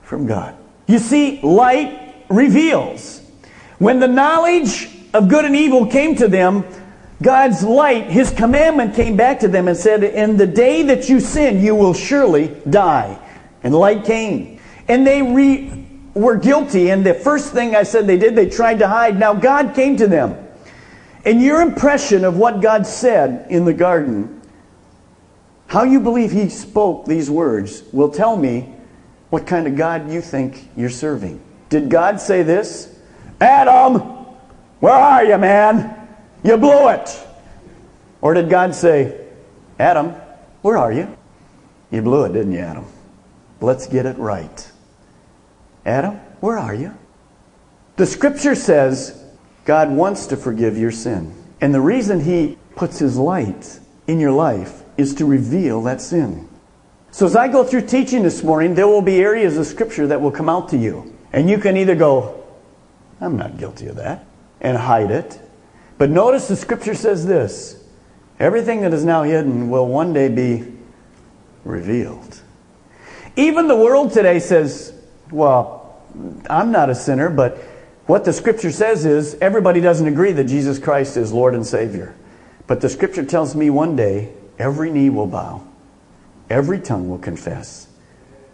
from 0.01 0.27
God. 0.27 0.53
You 0.85 0.99
see, 0.99 1.39
light 1.41 2.25
reveals. 2.27 3.21
When 3.79 4.01
the 4.01 4.07
knowledge 4.09 4.89
of 5.13 5.29
good 5.29 5.45
and 5.45 5.55
evil 5.55 5.85
came 5.85 6.17
to 6.17 6.27
them, 6.27 6.65
God's 7.21 7.63
light, 7.63 8.07
His 8.07 8.31
commandment 8.31 8.95
came 8.95 9.15
back 9.15 9.39
to 9.39 9.47
them 9.47 9.69
and 9.69 9.77
said, 9.77 10.03
In 10.03 10.35
the 10.35 10.45
day 10.45 10.83
that 10.83 11.07
you 11.07 11.21
sin, 11.21 11.63
you 11.63 11.73
will 11.73 11.93
surely 11.93 12.49
die. 12.69 13.17
And 13.63 13.73
light 13.73 14.03
came. 14.03 14.59
And 14.89 15.07
they 15.07 15.21
re- 15.21 15.87
were 16.13 16.35
guilty. 16.35 16.89
And 16.91 17.05
the 17.05 17.13
first 17.13 17.53
thing 17.53 17.77
I 17.77 17.83
said 17.83 18.07
they 18.07 18.17
did, 18.17 18.35
they 18.35 18.49
tried 18.49 18.79
to 18.79 18.89
hide. 18.89 19.17
Now 19.17 19.33
God 19.33 19.73
came 19.73 19.95
to 19.95 20.07
them. 20.07 20.35
And 21.23 21.41
your 21.41 21.61
impression 21.61 22.25
of 22.25 22.35
what 22.35 22.61
God 22.61 22.85
said 22.85 23.47
in 23.49 23.63
the 23.63 23.73
garden, 23.73 24.41
how 25.67 25.83
you 25.83 25.99
believe 25.99 26.31
He 26.31 26.49
spoke 26.49 27.05
these 27.05 27.29
words, 27.29 27.83
will 27.91 28.09
tell 28.09 28.37
me 28.37 28.73
what 29.29 29.47
kind 29.47 29.65
of 29.67 29.75
God 29.75 30.11
you 30.11 30.21
think 30.21 30.69
you're 30.75 30.89
serving. 30.89 31.41
Did 31.69 31.89
God 31.89 32.19
say 32.19 32.43
this? 32.43 32.95
Adam, 33.41 33.99
where 34.79 34.93
are 34.93 35.25
you, 35.25 35.37
man? 35.37 36.07
You 36.43 36.57
blew 36.57 36.89
it. 36.89 37.27
Or 38.21 38.33
did 38.33 38.49
God 38.49 38.75
say, 38.75 39.25
Adam, 39.79 40.11
where 40.61 40.77
are 40.77 40.91
you? 40.91 41.17
You 41.89 42.01
blew 42.01 42.25
it, 42.25 42.33
didn't 42.33 42.51
you, 42.51 42.59
Adam? 42.59 42.85
Let's 43.59 43.87
get 43.87 44.05
it 44.05 44.17
right. 44.17 44.71
Adam, 45.85 46.15
where 46.39 46.57
are 46.57 46.73
you? 46.73 46.95
The 47.95 48.05
scripture 48.05 48.55
says 48.55 49.23
God 49.65 49.89
wants 49.91 50.27
to 50.27 50.37
forgive 50.37 50.77
your 50.77 50.91
sin. 50.91 51.33
And 51.61 51.73
the 51.73 51.81
reason 51.81 52.19
He 52.19 52.57
puts 52.75 52.99
His 52.99 53.17
light 53.17 53.79
in 54.07 54.19
your 54.19 54.31
life 54.31 54.82
is 54.97 55.15
to 55.15 55.25
reveal 55.25 55.81
that 55.83 56.01
sin. 56.01 56.49
So 57.11 57.25
as 57.25 57.35
I 57.35 57.47
go 57.47 57.63
through 57.63 57.87
teaching 57.87 58.23
this 58.23 58.43
morning, 58.43 58.73
there 58.73 58.87
will 58.87 59.01
be 59.01 59.17
areas 59.17 59.57
of 59.57 59.67
Scripture 59.67 60.07
that 60.07 60.19
will 60.19 60.31
come 60.31 60.49
out 60.49 60.69
to 60.69 60.77
you. 60.77 61.15
And 61.31 61.49
you 61.49 61.57
can 61.57 61.77
either 61.77 61.95
go, 61.95 62.43
I'm 63.21 63.37
not 63.37 63.57
guilty 63.57 63.87
of 63.87 63.97
that, 63.97 64.25
and 64.61 64.77
hide 64.77 65.11
it. 65.11 65.39
But 65.97 66.09
notice 66.09 66.47
the 66.47 66.55
Scripture 66.55 66.95
says 66.95 67.25
this 67.25 67.83
everything 68.39 68.81
that 68.81 68.93
is 68.93 69.05
now 69.05 69.23
hidden 69.23 69.69
will 69.69 69.87
one 69.87 70.11
day 70.11 70.27
be 70.27 70.63
revealed. 71.63 72.41
Even 73.35 73.67
the 73.67 73.75
world 73.75 74.11
today 74.11 74.39
says, 74.39 74.93
well, 75.31 76.01
I'm 76.49 76.71
not 76.71 76.89
a 76.89 76.95
sinner, 76.95 77.29
but 77.29 77.57
what 78.05 78.25
the 78.25 78.33
Scripture 78.33 78.71
says 78.71 79.05
is 79.05 79.35
everybody 79.35 79.81
doesn't 79.81 80.07
agree 80.07 80.31
that 80.33 80.45
Jesus 80.45 80.77
Christ 80.77 81.15
is 81.15 81.31
Lord 81.31 81.55
and 81.55 81.65
Savior. 81.65 82.15
But 82.67 82.81
the 82.81 82.89
Scripture 82.89 83.25
tells 83.25 83.55
me 83.55 83.69
one 83.69 83.95
day 83.95 84.33
every 84.59 84.91
knee 84.91 85.09
will 85.09 85.27
bow, 85.27 85.65
every 86.49 86.79
tongue 86.79 87.09
will 87.09 87.17
confess 87.17 87.87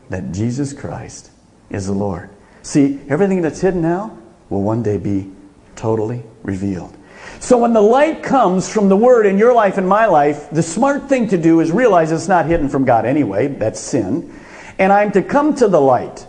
that 0.09 0.31
Jesus 0.31 0.73
Christ 0.73 1.31
is 1.69 1.87
the 1.87 1.93
Lord. 1.93 2.29
See, 2.61 2.99
everything 3.07 3.41
that's 3.41 3.61
hidden 3.61 3.81
now 3.81 4.17
will 4.49 4.63
one 4.63 4.83
day 4.83 4.97
be 4.97 5.31
totally 5.75 6.23
revealed. 6.43 6.95
So 7.39 7.57
when 7.57 7.73
the 7.73 7.81
light 7.81 8.21
comes 8.21 8.69
from 8.69 8.89
the 8.89 8.97
Word 8.97 9.25
in 9.25 9.37
your 9.37 9.53
life 9.53 9.77
and 9.77 9.87
my 9.87 10.05
life, 10.05 10.49
the 10.49 10.63
smart 10.63 11.07
thing 11.07 11.27
to 11.29 11.37
do 11.37 11.61
is 11.61 11.71
realize 11.71 12.11
it's 12.11 12.27
not 12.27 12.45
hidden 12.45 12.67
from 12.67 12.85
God 12.85 13.05
anyway. 13.05 13.47
That's 13.47 13.79
sin. 13.79 14.33
And 14.77 14.91
I'm 14.91 15.11
to 15.13 15.21
come 15.21 15.55
to 15.55 15.67
the 15.67 15.79
light. 15.79 16.25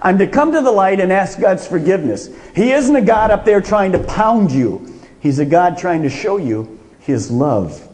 I'm 0.00 0.18
to 0.18 0.26
come 0.26 0.52
to 0.52 0.60
the 0.60 0.70
light 0.70 1.00
and 1.00 1.12
ask 1.12 1.40
God's 1.40 1.66
forgiveness. 1.66 2.28
He 2.54 2.72
isn't 2.72 2.94
a 2.94 3.02
God 3.02 3.30
up 3.30 3.44
there 3.44 3.60
trying 3.60 3.92
to 3.92 3.98
pound 4.00 4.50
you. 4.52 5.00
He's 5.20 5.38
a 5.38 5.44
God 5.44 5.78
trying 5.78 6.02
to 6.02 6.10
show 6.10 6.36
you 6.36 6.80
his 7.00 7.30
love. 7.30 7.88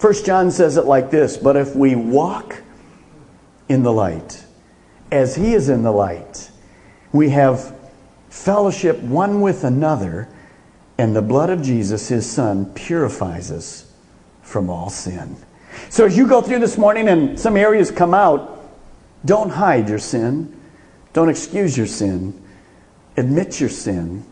First 0.00 0.24
John 0.24 0.50
says 0.50 0.78
it 0.78 0.86
like 0.86 1.10
this, 1.10 1.36
but 1.36 1.56
if 1.56 1.76
we 1.76 1.94
walk 1.94 2.62
in 3.68 3.82
the 3.82 3.92
light 3.92 4.42
as 5.12 5.36
he 5.36 5.52
is 5.52 5.68
in 5.68 5.82
the 5.82 5.92
light, 5.92 6.50
we 7.12 7.28
have 7.28 7.78
fellowship 8.30 8.98
one 9.00 9.42
with 9.42 9.62
another, 9.62 10.26
and 10.96 11.14
the 11.14 11.20
blood 11.20 11.50
of 11.50 11.60
Jesus, 11.60 12.08
his 12.08 12.28
son, 12.28 12.72
purifies 12.72 13.50
us 13.50 13.92
from 14.40 14.70
all 14.70 14.88
sin. 14.88 15.36
So 15.90 16.06
as 16.06 16.16
you 16.16 16.26
go 16.26 16.40
through 16.40 16.60
this 16.60 16.78
morning 16.78 17.06
and 17.06 17.38
some 17.38 17.58
areas 17.58 17.90
come 17.90 18.14
out, 18.14 18.58
don't 19.26 19.50
hide 19.50 19.90
your 19.90 19.98
sin. 19.98 20.58
Don't 21.12 21.28
excuse 21.28 21.76
your 21.76 21.86
sin. 21.86 22.42
Admit 23.18 23.60
your 23.60 23.68
sin. 23.68 24.24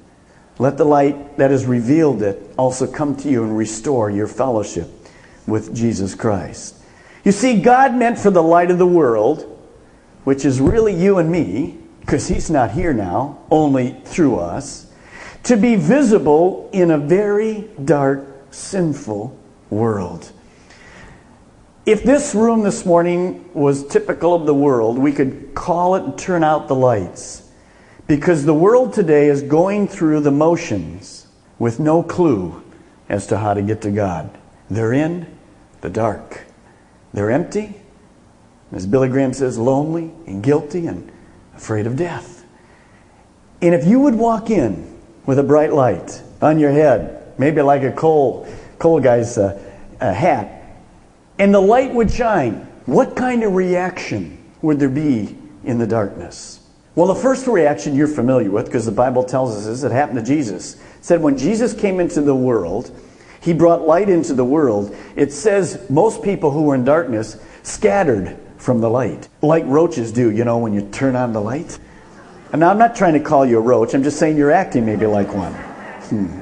Let 0.59 0.79
the 0.79 0.87
light 0.87 1.37
that 1.37 1.51
has 1.51 1.67
revealed 1.67 2.23
it 2.23 2.55
also 2.57 2.91
come 2.91 3.17
to 3.17 3.29
you 3.29 3.45
and 3.45 3.55
restore 3.55 4.09
your 4.09 4.27
fellowship 4.27 4.98
with 5.49 5.75
Jesus 5.75 6.15
Christ. 6.15 6.77
You 7.25 7.33
see, 7.33 7.61
God 7.61 7.95
meant 7.95 8.19
for 8.19 8.31
the 8.31 8.43
light 8.43 8.71
of 8.71 8.79
the 8.79 8.87
world, 8.87 9.59
which 10.25 10.45
is 10.45 10.61
really 10.61 10.95
you 10.95 11.19
and 11.19 11.31
me, 11.31 11.79
because 12.01 12.29
He's 12.29 12.51
not 12.51 12.71
here 12.71 12.93
now, 12.93 13.39
only 13.51 14.01
through 14.05 14.39
us, 14.39 14.91
to 15.45 15.57
be 15.57 15.77
visible 15.77 16.69
in 16.73 16.91
a 16.91 16.99
very 16.99 17.69
dark, 17.85 18.27
sinful 18.51 19.37
world. 19.71 20.33
If 21.87 22.05
this 22.05 22.35
room 22.35 22.63
this 22.63 22.85
morning 22.85 23.51
was 23.55 23.87
typical 23.87 24.35
of 24.35 24.45
the 24.45 24.55
world, 24.55 24.99
we 24.99 25.13
could 25.13 25.55
call 25.55 25.95
it 25.95 26.05
and 26.05 26.19
turn 26.19 26.45
out 26.45 26.69
the 26.69 26.75
lights. 26.75 27.51
Because 28.07 28.45
the 28.45 28.55
world 28.55 28.93
today 28.93 29.29
is 29.29 29.43
going 29.43 29.89
through 29.89 30.21
the 30.21 30.31
motions 30.31 31.27
with 31.59 31.81
no 31.81 32.03
clue 32.03 32.63
as 33.09 33.27
to 33.29 33.39
how 33.39 33.55
to 33.55 33.63
get 33.63 33.81
to 33.83 33.91
God. 33.91 34.31
They're 34.71 34.93
in 34.93 35.38
the 35.81 35.91
dark. 35.91 36.45
They're 37.13 37.31
empty, 37.31 37.81
as 38.73 38.87
Billy 38.87 39.09
Graham 39.09 39.33
says, 39.33 39.59
lonely 39.59 40.13
and 40.27 40.43
guilty 40.43 40.87
and 40.87 41.11
afraid 41.57 41.87
of 41.87 41.97
death. 41.97 42.45
And 43.61 43.75
if 43.75 43.87
you 43.87 44.01
would 44.01 44.15
walk 44.15 44.51
in 44.51 44.99
with 45.27 45.39
a 45.39 45.43
bright 45.43 45.73
light 45.73 46.23
on 46.41 46.59
your 46.59 46.71
head, 46.71 47.35
maybe 47.39 47.63
like 47.63 47.83
a 47.83 47.93
coal, 47.93 48.49
coal 48.79 49.01
guy's 49.01 49.39
uh, 49.39 49.59
hat, 50.01 50.77
and 51.39 51.55
the 51.55 51.61
light 51.61 51.93
would 51.93 52.11
shine, 52.11 52.67
what 52.87 53.17
kind 53.17 53.43
of 53.43 53.55
reaction 53.55 54.39
would 54.63 54.79
there 54.79 54.89
be 54.89 55.37
in 55.65 55.79
the 55.79 55.87
darkness? 55.87 56.61
Well, 56.95 57.07
the 57.07 57.15
first 57.15 57.47
reaction 57.47 57.95
you're 57.95 58.09
familiar 58.09 58.51
with, 58.51 58.67
because 58.67 58.87
the 58.87 58.93
Bible 58.93 59.23
tells 59.23 59.57
us 59.57 59.67
this, 59.67 59.83
it 59.85 59.93
happened 59.93 60.19
to 60.19 60.25
Jesus. 60.25 60.83
Said 61.01 61.23
when 61.23 61.39
Jesus 61.39 61.73
came 61.73 62.01
into 62.01 62.21
the 62.23 62.35
world, 62.35 62.91
he 63.41 63.53
brought 63.53 63.87
light 63.87 64.09
into 64.09 64.35
the 64.35 64.45
world. 64.45 64.95
It 65.17 65.33
says 65.33 65.89
most 65.89 66.23
people 66.23 66.51
who 66.51 66.63
were 66.63 66.75
in 66.75 66.85
darkness 66.85 67.37
scattered 67.63 68.37
from 68.57 68.81
the 68.81 68.91
light, 68.91 69.29
like 69.43 69.65
roaches 69.67 70.13
do, 70.13 70.31
you 70.31 70.45
know, 70.45 70.59
when 70.59 70.73
you 70.73 70.83
turn 70.91 71.17
on 71.17 71.33
the 71.33 71.41
light. 71.41 71.79
And 72.53 72.61
now 72.61 72.71
I'm 72.71 72.79
not 72.79 72.97
trying 72.97 73.13
to 73.15 73.21
call 73.21 73.47
you 73.47 73.59
a 73.59 73.61
roach, 73.61 73.95
I'm 73.95 74.03
just 74.03 74.19
saying 74.19 74.37
you're 74.37 74.51
acting 74.51 74.87
maybe 74.87 75.07
like 75.07 75.33
one. 75.35 75.53
Hmm. 75.53 76.41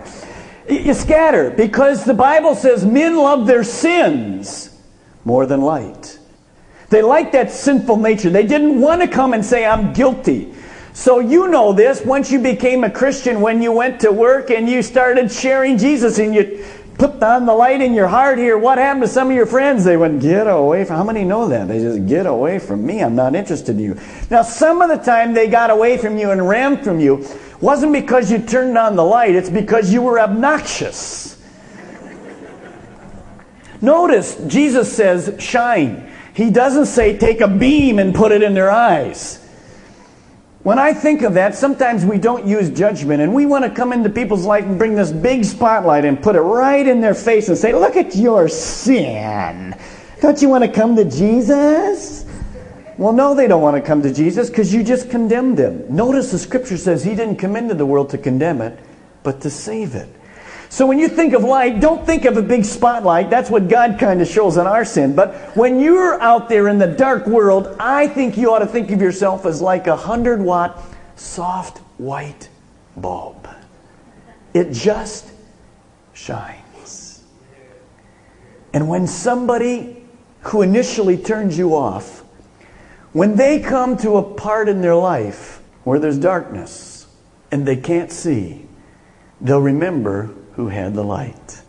You 0.69 0.95
scatter 0.95 1.51
because 1.51 2.05
the 2.05 2.15
Bible 2.15 2.55
says 2.55 2.85
men 2.85 3.17
love 3.17 3.47
their 3.47 3.63
sins 3.63 4.77
more 5.25 5.47
than 5.47 5.61
light. 5.61 6.19
They 6.89 7.03
like 7.03 7.33
that 7.33 7.51
sinful 7.51 7.97
nature. 7.97 8.31
They 8.31 8.47
didn't 8.47 8.81
want 8.81 9.03
to 9.03 9.09
come 9.09 9.33
and 9.33 9.45
say, 9.45 9.67
I'm 9.67 9.93
guilty. 9.93 10.55
So 10.93 11.19
you 11.19 11.49
know 11.49 11.73
this. 11.73 12.05
Once 12.05 12.31
you 12.31 12.39
became 12.39 12.85
a 12.85 12.91
Christian, 12.91 13.41
when 13.41 13.61
you 13.61 13.71
went 13.71 14.01
to 14.01 14.13
work 14.13 14.51
and 14.51 14.69
you 14.69 14.83
started 14.83 15.31
sharing 15.31 15.77
Jesus 15.79 16.19
and 16.19 16.35
you 16.35 16.65
put 16.99 17.23
on 17.23 17.47
the 17.47 17.55
light 17.55 17.81
in 17.81 17.95
your 17.95 18.09
heart 18.09 18.39
here, 18.39 18.57
what 18.57 18.79
happened 18.79 19.03
to 19.03 19.09
some 19.09 19.29
of 19.29 19.37
your 19.37 19.47
friends? 19.47 19.85
They 19.85 19.97
went, 19.97 20.21
get 20.21 20.47
away 20.47 20.85
from, 20.85 20.97
how 20.97 21.05
many 21.05 21.25
know 21.25 21.49
that? 21.49 21.69
They 21.69 21.81
just, 21.81 22.07
get 22.07 22.27
away 22.27 22.59
from 22.59 22.85
me. 22.85 23.03
I'm 23.03 23.15
not 23.15 23.35
interested 23.35 23.77
in 23.77 23.83
you. 23.83 24.01
Now, 24.31 24.43
some 24.43 24.83
of 24.83 24.89
the 24.89 24.97
time 24.97 25.35
they 25.35 25.49
got 25.49 25.71
away 25.71 25.99
from 25.99 26.17
you 26.19 26.31
and 26.31 26.49
ran 26.49 26.83
from 26.83 27.01
you 27.01 27.27
wasn't 27.61 27.93
because 27.93 28.31
you 28.31 28.39
turned 28.39 28.77
on 28.77 28.97
the 28.97 29.05
light. 29.05 29.35
It's 29.35 29.51
because 29.51 29.93
you 29.93 30.03
were 30.03 30.21
obnoxious. 30.21 31.43
Notice 33.81 34.37
Jesus 34.47 34.95
says, 34.95 35.37
shine. 35.39 36.13
He 36.35 36.51
doesn't 36.51 36.87
say, 36.87 37.17
take 37.17 37.41
a 37.41 37.49
beam 37.49 37.99
and 37.99 38.15
put 38.15 38.33
it 38.33 38.43
in 38.43 38.55
their 38.55 38.71
eyes. 38.71 39.46
When 40.67 40.81
I 40.81 40.93
think 40.95 41.23
of 41.23 41.35
that, 41.35 41.55
sometimes 41.55 42.05
we 42.05 42.19
don't 42.19 42.45
use 42.45 42.71
judgment 42.71 43.23
and 43.23 43.33
we 43.33 43.47
want 43.47 43.65
to 43.65 43.71
come 43.71 43.93
into 43.93 44.11
people's 44.11 44.45
life 44.45 44.65
and 44.65 44.77
bring 44.77 44.97
this 44.97 45.13
big 45.13 45.45
spotlight 45.45 46.05
and 46.05 46.21
put 46.21 46.35
it 46.35 46.41
right 46.41 46.85
in 46.85 47.01
their 47.01 47.15
face 47.15 47.49
and 47.49 47.57
say, 47.57 47.73
Look 47.73 47.95
at 47.95 48.17
your 48.17 48.49
sin. 48.49 49.77
Don't 50.21 50.43
you 50.43 50.49
want 50.49 50.65
to 50.65 50.69
come 50.73 50.97
to 50.97 51.05
Jesus? 51.05 52.27
Well, 52.99 53.13
no, 53.13 53.33
they 53.33 53.47
don't 53.47 53.63
want 53.63 53.77
to 53.77 53.81
come 53.81 54.03
to 54.03 54.13
Jesus 54.13 54.51
because 54.51 54.75
you 54.75 54.83
just 54.83 55.09
condemned 55.09 55.57
them. 55.57 55.85
Notice 55.89 56.33
the 56.33 56.39
scripture 56.41 56.77
says 56.77 57.05
he 57.05 57.15
didn't 57.15 57.37
come 57.37 57.55
into 57.55 57.75
the 57.75 57.87
world 57.87 58.11
to 58.11 58.19
condemn 58.19 58.61
it, 58.61 58.77
but 59.23 59.43
to 59.43 59.51
save 59.51 59.95
it. 59.95 60.09
So 60.77 60.87
when 60.87 60.99
you 60.99 61.09
think 61.09 61.33
of 61.33 61.43
light, 61.43 61.81
don't 61.81 62.05
think 62.05 62.27
of 62.27 62.37
a 62.37 62.43
big 62.43 62.63
spotlight. 62.63 63.31
That's 63.31 63.49
what 63.49 63.67
God 63.67 63.99
kind 63.99 64.21
of 64.21 64.29
shows 64.29 64.59
on 64.59 64.67
our 64.67 64.85
sin. 64.85 65.15
But 65.15 65.35
when 65.57 65.81
you're 65.81 66.21
out 66.21 66.51
there 66.51 66.69
in 66.69 66.77
the 66.77 66.87
dark 66.87 67.27
world, 67.27 67.75
I 67.81 68.09
think 68.09 68.37
you 68.37 68.53
ought 68.53 68.59
to 68.59 68.67
think 68.67 68.91
of 68.91 69.01
yourself 69.01 69.47
as 69.47 69.63
like 69.63 69.87
a 69.87 69.97
100 69.97 70.39
watt 70.39 70.79
soft 71.15 71.79
white 71.97 72.51
bulb. 72.95 73.49
It 74.53 74.71
just 74.71 75.31
shines. 76.13 77.25
And 78.75 78.87
when 78.87 79.07
somebody 79.07 80.05
who 80.41 80.61
initially 80.61 81.17
turns 81.17 81.57
you 81.57 81.75
off, 81.75 82.23
when 83.15 83.37
they 83.37 83.61
come 83.61 83.97
to 83.97 84.19
a 84.19 84.23
part 84.23 84.69
in 84.69 84.83
their 84.83 84.97
life 84.97 85.63
where 85.85 85.99
there's 85.99 86.19
darkness 86.19 87.07
and 87.51 87.67
they 87.67 87.77
can't 87.77 88.13
see, 88.13 88.67
they'll 89.41 89.59
remember 89.59 90.35
who 90.57 90.69
had 90.69 90.95
the 90.95 91.05
light. 91.05 91.63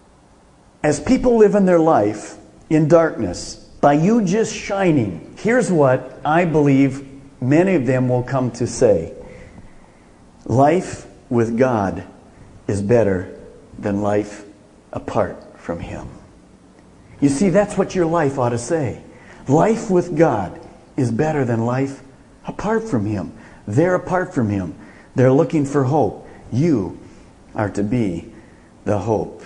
As 0.81 0.99
people 0.99 1.37
live 1.37 1.55
in 1.55 1.65
their 1.65 1.79
life 1.79 2.37
in 2.69 2.87
darkness, 2.87 3.55
by 3.81 3.93
you 3.93 4.23
just 4.23 4.55
shining, 4.55 5.35
here's 5.37 5.69
what 5.71 6.19
I 6.25 6.45
believe 6.45 7.05
many 7.41 7.75
of 7.75 7.85
them 7.85 8.09
will 8.09 8.23
come 8.23 8.49
to 8.51 8.65
say 8.65 9.13
Life 10.45 11.05
with 11.29 11.57
God 11.57 12.05
is 12.67 12.81
better 12.81 13.37
than 13.77 14.01
life 14.01 14.45
apart 14.93 15.59
from 15.59 15.81
Him. 15.81 16.07
You 17.19 17.27
see, 17.27 17.49
that's 17.49 17.77
what 17.77 17.93
your 17.93 18.05
life 18.05 18.39
ought 18.39 18.49
to 18.49 18.57
say. 18.57 19.03
Life 19.49 19.89
with 19.89 20.17
God 20.17 20.59
is 20.95 21.11
better 21.11 21.43
than 21.43 21.65
life 21.65 22.01
apart 22.45 22.87
from 22.87 23.05
Him. 23.05 23.33
They're 23.67 23.95
apart 23.95 24.33
from 24.33 24.49
Him. 24.49 24.75
They're 25.15 25.31
looking 25.33 25.65
for 25.65 25.83
hope. 25.83 26.25
You 26.53 26.97
are 27.53 27.69
to 27.71 27.83
be 27.83 28.31
the 28.87 28.97
hope. 28.97 29.43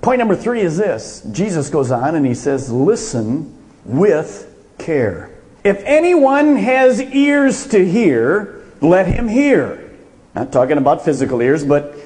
Point 0.00 0.20
number 0.20 0.36
three 0.36 0.60
is 0.60 0.76
this 0.76 1.22
Jesus 1.32 1.70
goes 1.70 1.90
on 1.90 2.14
and 2.14 2.24
he 2.24 2.34
says, 2.34 2.70
Listen 2.70 3.56
with 3.84 4.54
care. 4.78 5.30
If 5.64 5.82
anyone 5.84 6.56
has 6.56 7.00
ears 7.00 7.66
to 7.68 7.84
hear, 7.84 8.62
let 8.80 9.06
him 9.06 9.26
hear. 9.26 9.90
Not 10.34 10.52
talking 10.52 10.78
about 10.78 11.04
physical 11.04 11.40
ears, 11.40 11.64
but 11.64 11.96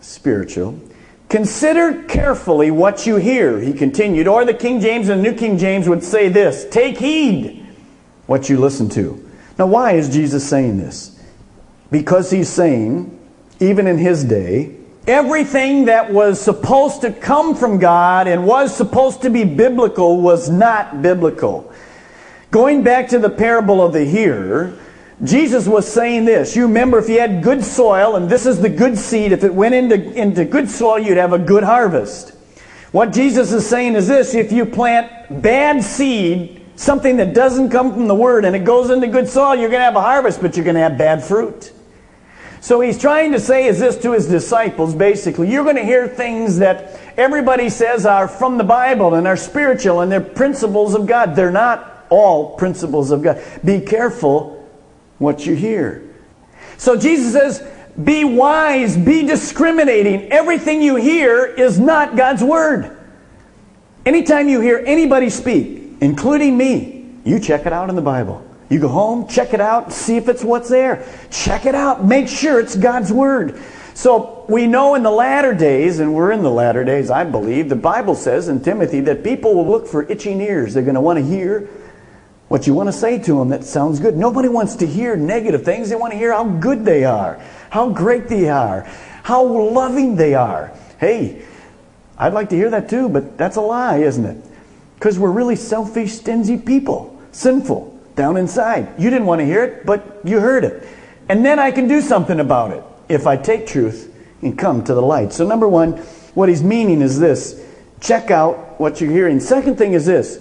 spiritual. 0.00 0.80
Consider 1.28 2.04
carefully 2.04 2.70
what 2.70 3.06
you 3.06 3.16
hear, 3.16 3.58
he 3.60 3.72
continued. 3.72 4.28
Or 4.28 4.44
the 4.44 4.54
King 4.54 4.80
James 4.80 5.08
and 5.08 5.24
the 5.24 5.30
New 5.30 5.36
King 5.36 5.58
James 5.58 5.88
would 5.88 6.02
say 6.02 6.28
this 6.28 6.66
Take 6.70 6.96
heed 6.96 7.66
what 8.26 8.48
you 8.48 8.58
listen 8.58 8.88
to. 8.90 9.20
Now, 9.58 9.66
why 9.66 9.92
is 9.92 10.08
Jesus 10.08 10.48
saying 10.48 10.78
this? 10.78 11.20
Because 11.90 12.30
he's 12.30 12.48
saying, 12.48 13.18
even 13.60 13.86
in 13.86 13.98
his 13.98 14.24
day, 14.24 14.76
everything 15.06 15.86
that 15.86 16.12
was 16.12 16.40
supposed 16.40 17.02
to 17.02 17.12
come 17.12 17.54
from 17.54 17.78
God 17.78 18.26
and 18.26 18.46
was 18.46 18.74
supposed 18.74 19.22
to 19.22 19.30
be 19.30 19.44
biblical 19.44 20.20
was 20.20 20.48
not 20.50 21.02
biblical. 21.02 21.72
Going 22.50 22.82
back 22.82 23.08
to 23.08 23.18
the 23.18 23.30
parable 23.30 23.84
of 23.84 23.92
the 23.92 24.04
hearer, 24.04 24.78
Jesus 25.22 25.66
was 25.66 25.90
saying 25.90 26.24
this. 26.24 26.56
You 26.56 26.66
remember 26.66 26.98
if 26.98 27.08
you 27.08 27.20
had 27.20 27.42
good 27.42 27.64
soil, 27.64 28.16
and 28.16 28.28
this 28.28 28.46
is 28.46 28.60
the 28.60 28.68
good 28.68 28.96
seed, 28.96 29.32
if 29.32 29.44
it 29.44 29.54
went 29.54 29.74
into, 29.74 29.96
into 30.14 30.44
good 30.44 30.68
soil, 30.68 30.98
you'd 30.98 31.18
have 31.18 31.32
a 31.32 31.38
good 31.38 31.62
harvest. 31.62 32.30
What 32.92 33.12
Jesus 33.12 33.52
is 33.52 33.66
saying 33.66 33.96
is 33.96 34.08
this 34.08 34.34
if 34.34 34.52
you 34.52 34.64
plant 34.64 35.42
bad 35.42 35.82
seed, 35.82 36.64
something 36.76 37.16
that 37.16 37.34
doesn't 37.34 37.70
come 37.70 37.92
from 37.92 38.08
the 38.08 38.14
Word, 38.14 38.44
and 38.44 38.54
it 38.54 38.64
goes 38.64 38.90
into 38.90 39.06
good 39.08 39.28
soil, 39.28 39.54
you're 39.54 39.68
going 39.68 39.80
to 39.80 39.84
have 39.84 39.96
a 39.96 40.00
harvest, 40.00 40.40
but 40.40 40.56
you're 40.56 40.64
going 40.64 40.76
to 40.76 40.80
have 40.80 40.96
bad 40.96 41.22
fruit. 41.22 41.72
So 42.64 42.80
he's 42.80 42.96
trying 42.96 43.32
to 43.32 43.40
say 43.40 43.66
is 43.66 43.78
this 43.78 43.94
to 43.98 44.12
his 44.12 44.26
disciples 44.26 44.94
basically. 44.94 45.52
You're 45.52 45.64
going 45.64 45.76
to 45.76 45.84
hear 45.84 46.08
things 46.08 46.56
that 46.60 46.98
everybody 47.14 47.68
says 47.68 48.06
are 48.06 48.26
from 48.26 48.56
the 48.56 48.64
Bible 48.64 49.16
and 49.16 49.26
are 49.26 49.36
spiritual 49.36 50.00
and 50.00 50.10
they're 50.10 50.22
principles 50.22 50.94
of 50.94 51.06
God. 51.06 51.36
They're 51.36 51.50
not 51.50 52.06
all 52.08 52.56
principles 52.56 53.10
of 53.10 53.22
God. 53.22 53.44
Be 53.62 53.82
careful 53.82 54.66
what 55.18 55.44
you 55.44 55.54
hear. 55.54 56.08
So 56.78 56.98
Jesus 56.98 57.34
says, 57.34 57.70
be 58.02 58.24
wise, 58.24 58.96
be 58.96 59.26
discriminating. 59.26 60.32
Everything 60.32 60.80
you 60.80 60.96
hear 60.96 61.44
is 61.44 61.78
not 61.78 62.16
God's 62.16 62.42
word. 62.42 62.96
Anytime 64.06 64.48
you 64.48 64.62
hear 64.62 64.82
anybody 64.86 65.28
speak, 65.28 65.98
including 66.00 66.56
me, 66.56 67.10
you 67.26 67.40
check 67.40 67.66
it 67.66 67.74
out 67.74 67.90
in 67.90 67.94
the 67.94 68.00
Bible. 68.00 68.42
You 68.74 68.80
go 68.80 68.88
home, 68.88 69.28
check 69.28 69.54
it 69.54 69.60
out, 69.60 69.92
see 69.92 70.16
if 70.16 70.28
it's 70.28 70.42
what's 70.42 70.68
there. 70.68 71.06
Check 71.30 71.64
it 71.64 71.76
out, 71.76 72.04
make 72.04 72.26
sure 72.26 72.58
it's 72.58 72.74
God's 72.74 73.12
word. 73.12 73.62
So 73.94 74.44
we 74.48 74.66
know 74.66 74.96
in 74.96 75.04
the 75.04 75.12
latter 75.12 75.54
days, 75.54 76.00
and 76.00 76.12
we're 76.12 76.32
in 76.32 76.42
the 76.42 76.50
latter 76.50 76.82
days, 76.82 77.08
I 77.08 77.22
believe, 77.22 77.68
the 77.68 77.76
Bible 77.76 78.16
says 78.16 78.48
in 78.48 78.60
Timothy 78.64 78.98
that 79.02 79.22
people 79.22 79.54
will 79.54 79.68
look 79.68 79.86
for 79.86 80.02
itching 80.10 80.40
ears. 80.40 80.74
They're 80.74 80.82
going 80.82 80.96
to 80.96 81.00
want 81.00 81.20
to 81.20 81.24
hear 81.24 81.68
what 82.48 82.66
you 82.66 82.74
want 82.74 82.88
to 82.88 82.92
say 82.92 83.16
to 83.20 83.38
them 83.38 83.50
that 83.50 83.62
sounds 83.62 84.00
good. 84.00 84.16
Nobody 84.16 84.48
wants 84.48 84.74
to 84.76 84.88
hear 84.88 85.14
negative 85.14 85.64
things. 85.64 85.88
They 85.88 85.94
want 85.94 86.12
to 86.12 86.18
hear 86.18 86.32
how 86.32 86.42
good 86.42 86.84
they 86.84 87.04
are, 87.04 87.40
how 87.70 87.90
great 87.90 88.26
they 88.26 88.48
are, 88.48 88.90
how 89.22 89.44
loving 89.44 90.16
they 90.16 90.34
are. 90.34 90.76
Hey, 90.98 91.44
I'd 92.18 92.34
like 92.34 92.48
to 92.48 92.56
hear 92.56 92.70
that 92.70 92.88
too, 92.90 93.08
but 93.08 93.38
that's 93.38 93.54
a 93.54 93.60
lie, 93.60 93.98
isn't 93.98 94.24
it? 94.24 94.44
Because 94.96 95.16
we're 95.16 95.30
really 95.30 95.54
selfish, 95.54 96.14
stingy 96.14 96.58
people, 96.58 97.16
sinful 97.30 97.93
down 98.16 98.36
inside. 98.36 98.88
You 98.98 99.10
didn't 99.10 99.26
want 99.26 99.40
to 99.40 99.44
hear 99.44 99.64
it, 99.64 99.86
but 99.86 100.20
you 100.24 100.40
heard 100.40 100.64
it. 100.64 100.86
And 101.28 101.44
then 101.44 101.58
I 101.58 101.70
can 101.70 101.88
do 101.88 102.00
something 102.00 102.40
about 102.40 102.72
it 102.72 102.84
if 103.08 103.26
I 103.26 103.36
take 103.36 103.66
truth 103.66 104.14
and 104.42 104.58
come 104.58 104.84
to 104.84 104.94
the 104.94 105.02
light. 105.02 105.32
So, 105.32 105.46
number 105.46 105.68
one, 105.68 105.92
what 106.34 106.48
he's 106.48 106.62
meaning 106.62 107.00
is 107.00 107.18
this 107.18 107.64
check 108.00 108.30
out 108.30 108.78
what 108.78 109.00
you're 109.00 109.10
hearing. 109.10 109.40
Second 109.40 109.78
thing 109.78 109.94
is 109.94 110.06
this 110.06 110.38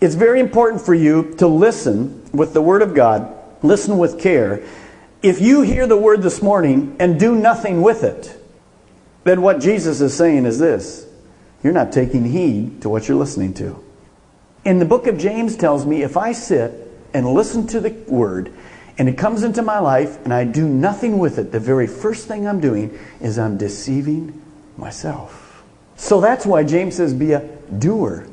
it's 0.00 0.14
very 0.14 0.40
important 0.40 0.82
for 0.82 0.94
you 0.94 1.34
to 1.38 1.46
listen 1.46 2.22
with 2.32 2.52
the 2.52 2.60
Word 2.60 2.82
of 2.82 2.94
God, 2.94 3.34
listen 3.62 3.98
with 3.98 4.20
care. 4.20 4.62
If 5.22 5.40
you 5.40 5.62
hear 5.62 5.86
the 5.86 5.96
Word 5.96 6.22
this 6.22 6.42
morning 6.42 6.96
and 7.00 7.18
do 7.18 7.34
nothing 7.34 7.80
with 7.80 8.04
it, 8.04 8.38
then 9.24 9.40
what 9.42 9.60
Jesus 9.60 10.00
is 10.00 10.14
saying 10.14 10.44
is 10.44 10.58
this 10.58 11.06
you're 11.62 11.72
not 11.72 11.92
taking 11.92 12.24
heed 12.24 12.82
to 12.82 12.88
what 12.88 13.08
you're 13.08 13.16
listening 13.16 13.54
to. 13.54 13.82
In 14.66 14.80
the 14.80 14.84
book 14.84 15.06
of 15.06 15.16
James 15.16 15.54
tells 15.54 15.86
me 15.86 16.02
if 16.02 16.16
I 16.16 16.32
sit 16.32 16.72
and 17.14 17.24
listen 17.32 17.68
to 17.68 17.78
the 17.78 17.90
Word 18.08 18.52
and 18.98 19.08
it 19.08 19.16
comes 19.16 19.44
into 19.44 19.62
my 19.62 19.78
life 19.78 20.18
and 20.24 20.34
I 20.34 20.42
do 20.42 20.68
nothing 20.68 21.20
with 21.20 21.38
it, 21.38 21.52
the 21.52 21.60
very 21.60 21.86
first 21.86 22.26
thing 22.26 22.48
I'm 22.48 22.58
doing 22.58 22.98
is 23.20 23.38
I'm 23.38 23.58
deceiving 23.58 24.42
myself. 24.76 25.62
So 25.94 26.20
that's 26.20 26.44
why 26.44 26.64
James 26.64 26.96
says, 26.96 27.14
be 27.14 27.30
a 27.30 27.48
doer 27.78 28.26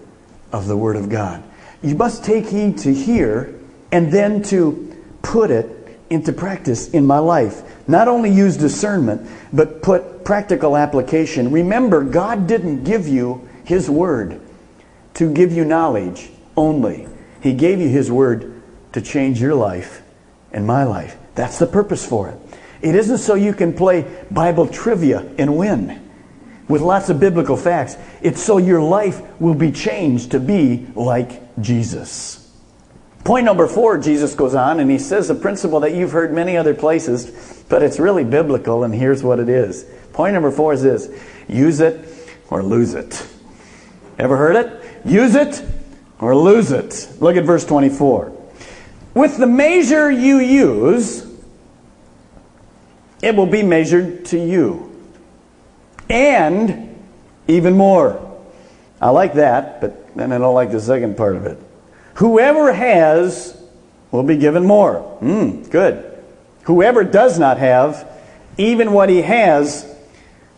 of 0.52 0.66
the 0.66 0.76
Word 0.76 0.96
of 0.96 1.08
God. 1.08 1.44
You 1.84 1.94
must 1.94 2.26
take 2.26 2.48
heed 2.48 2.80
to 2.80 2.92
hear 2.92 3.54
and 3.92 4.12
then 4.12 4.42
to 4.46 4.92
put 5.22 5.52
it 5.52 6.00
into 6.10 6.34
practice 6.34 6.90
in 6.90 7.06
my 7.06 7.20
life. 7.20 7.62
Not 7.88 8.08
only 8.08 8.32
use 8.32 8.58
discernment, 8.58 9.30
but 9.54 9.84
put 9.84 10.26
practical 10.26 10.78
application. 10.78 11.52
Remember, 11.52 12.04
God 12.04 12.48
didn't 12.48 12.86
give 12.86 13.08
you 13.08 13.48
His 13.66 13.88
Word 13.88 14.42
to 15.16 15.32
give 15.32 15.52
you 15.52 15.66
knowledge 15.66 16.30
only. 16.56 17.08
He 17.42 17.54
gave 17.54 17.80
you 17.80 17.90
His 17.90 18.12
Word 18.12 18.62
to 18.94 19.02
change 19.02 19.42
your 19.42 19.56
life 19.56 20.02
and 20.52 20.66
my 20.66 20.84
life. 20.84 21.18
That's 21.36 21.60
the 21.60 21.68
purpose 21.68 22.06
for 22.06 22.30
it. 22.30 22.40
It 22.82 22.96
isn't 22.96 23.20
so 23.20 23.36
you 23.36 23.54
can 23.54 23.74
play 23.74 24.06
Bible 24.30 24.68
trivia 24.68 25.20
and 25.38 25.58
win 25.58 26.02
with 26.68 26.82
lots 26.82 27.10
of 27.10 27.20
biblical 27.20 27.58
facts. 27.58 27.98
It's 28.22 28.42
so 28.42 28.58
your 28.58 28.82
life 28.82 29.22
will 29.40 29.54
be 29.54 29.72
changed 29.72 30.32
to 30.32 30.40
be 30.40 30.88
like 30.96 31.62
Jesus. 31.62 32.40
Point 33.24 33.46
number 33.46 33.68
four, 33.68 33.98
Jesus 33.98 34.36
goes 34.36 34.54
on 34.54 34.82
and 34.82 34.92
he 34.92 35.00
says 35.00 35.30
a 35.30 35.36
principle 35.36 35.80
that 35.82 35.94
you've 35.94 36.12
heard 36.12 36.34
many 36.34 36.58
other 36.58 36.74
places, 36.74 37.64
but 37.70 37.82
it's 37.82 38.00
really 38.00 38.26
biblical, 38.26 38.84
and 38.84 38.94
here's 38.94 39.24
what 39.24 39.40
it 39.40 39.48
is. 39.48 39.86
Point 40.12 40.34
number 40.34 40.52
four 40.52 40.74
is 40.74 40.84
this 40.84 41.10
use 41.48 41.80
it 41.80 42.06
or 42.50 42.62
lose 42.62 42.96
it. 42.96 43.26
Ever 44.20 44.36
heard 44.36 44.58
it? 44.58 44.83
Use 45.06 45.36
it 45.36 45.64
or 46.20 46.36
lose 46.36 46.72
it. 46.72 47.10
Look 47.20 47.36
at 47.36 47.44
verse 47.44 47.66
24. 47.66 48.32
With 49.14 49.38
the 49.38 49.48
measure 49.48 50.10
you 50.10 50.38
use, 50.40 51.28
it 53.22 53.36
will 53.36 53.48
be 53.48 53.64
measured 53.64 54.26
to 54.26 54.40
you. 54.40 54.90
And 56.10 57.00
even 57.48 57.76
more. 57.76 58.20
I 59.02 59.10
like 59.10 59.34
that, 59.36 59.82
but 59.82 60.16
then 60.16 60.32
I 60.32 60.38
don't 60.38 60.54
like 60.54 60.72
the 60.72 60.80
second 60.80 61.18
part 61.18 61.36
of 61.36 61.46
it. 61.46 61.60
Whoever 62.16 62.72
has 62.72 63.60
will 64.12 64.24
be 64.24 64.38
given 64.38 64.66
more. 64.66 65.00
Hmm, 65.00 65.64
good. 65.64 66.24
Whoever 66.64 67.04
does 67.04 67.38
not 67.38 67.58
have, 67.58 68.08
even 68.58 68.94
what 68.94 69.10
he 69.10 69.22
has 69.22 69.90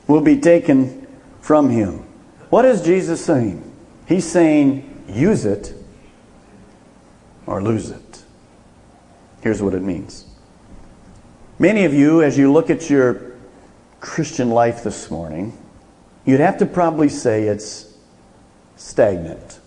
will 0.07 0.21
be 0.21 0.39
taken 0.39 1.07
from 1.41 1.69
him. 1.69 2.05
What 2.49 2.65
is 2.65 2.81
Jesus 2.81 3.23
saying? 3.23 3.74
He's 4.07 4.29
saying, 4.29 5.05
use 5.07 5.45
it 5.45 5.73
or 7.45 7.61
lose 7.61 7.89
it. 7.89 8.23
Here's 9.41 9.61
what 9.61 9.73
it 9.73 9.81
means. 9.81 10.25
Many 11.59 11.85
of 11.85 11.93
you, 11.93 12.21
as 12.21 12.37
you 12.37 12.51
look 12.51 12.69
at 12.69 12.89
your 12.89 13.33
Christian 13.99 14.49
life 14.49 14.83
this 14.83 15.09
morning, 15.09 15.57
you'd 16.25 16.39
have 16.39 16.57
to 16.57 16.65
probably 16.65 17.09
say 17.09 17.43
it's 17.43 17.93
stagnant. 18.75 19.59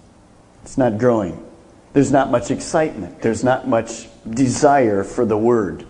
It's 0.62 0.76
not 0.76 0.98
growing. 0.98 1.44
There's 1.92 2.12
not 2.12 2.30
much 2.30 2.50
excitement. 2.50 3.22
There's 3.22 3.42
not 3.42 3.66
much 3.66 4.08
desire 4.28 5.02
for 5.02 5.24
the 5.24 5.38
Word. 5.38 5.86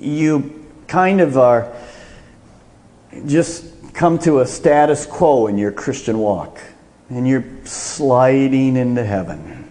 You 0.00 0.66
kind 0.88 1.20
of 1.20 1.36
are 1.36 1.72
just 3.26 3.92
come 3.92 4.18
to 4.20 4.40
a 4.40 4.46
status 4.46 5.06
quo 5.06 5.46
in 5.46 5.58
your 5.58 5.72
Christian 5.72 6.18
walk, 6.18 6.60
and 7.08 7.26
you're 7.26 7.44
sliding 7.64 8.76
into 8.76 9.04
heaven. 9.04 9.70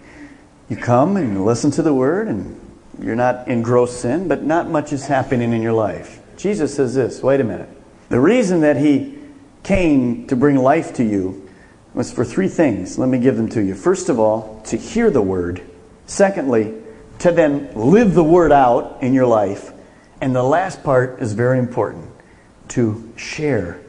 You 0.68 0.76
come 0.76 1.16
and 1.16 1.32
you 1.32 1.44
listen 1.44 1.70
to 1.72 1.82
the 1.82 1.94
Word, 1.94 2.28
and 2.28 2.60
you're 3.00 3.16
not 3.16 3.48
in 3.48 3.62
gross 3.62 3.96
sin, 4.00 4.28
but 4.28 4.42
not 4.42 4.68
much 4.68 4.92
is 4.92 5.06
happening 5.06 5.52
in 5.52 5.62
your 5.62 5.72
life. 5.72 6.20
Jesus 6.36 6.74
says 6.74 6.94
this 6.94 7.22
wait 7.22 7.40
a 7.40 7.44
minute. 7.44 7.68
The 8.08 8.20
reason 8.20 8.60
that 8.60 8.76
He 8.76 9.18
came 9.62 10.26
to 10.28 10.36
bring 10.36 10.56
life 10.56 10.94
to 10.94 11.04
you 11.04 11.48
was 11.94 12.12
for 12.12 12.24
three 12.24 12.48
things. 12.48 12.98
Let 12.98 13.08
me 13.08 13.18
give 13.18 13.36
them 13.36 13.48
to 13.50 13.62
you. 13.62 13.74
First 13.74 14.08
of 14.08 14.20
all, 14.20 14.60
to 14.66 14.76
hear 14.76 15.10
the 15.10 15.22
word. 15.22 15.62
Secondly, 16.06 16.74
to 17.20 17.32
then 17.32 17.72
live 17.74 18.14
the 18.14 18.22
word 18.22 18.52
out 18.52 19.02
in 19.02 19.14
your 19.14 19.26
life. 19.26 19.72
And 20.20 20.36
the 20.36 20.42
last 20.42 20.84
part 20.84 21.20
is 21.20 21.32
very 21.32 21.58
important 21.58 22.10
to 22.68 23.12
share 23.16 23.80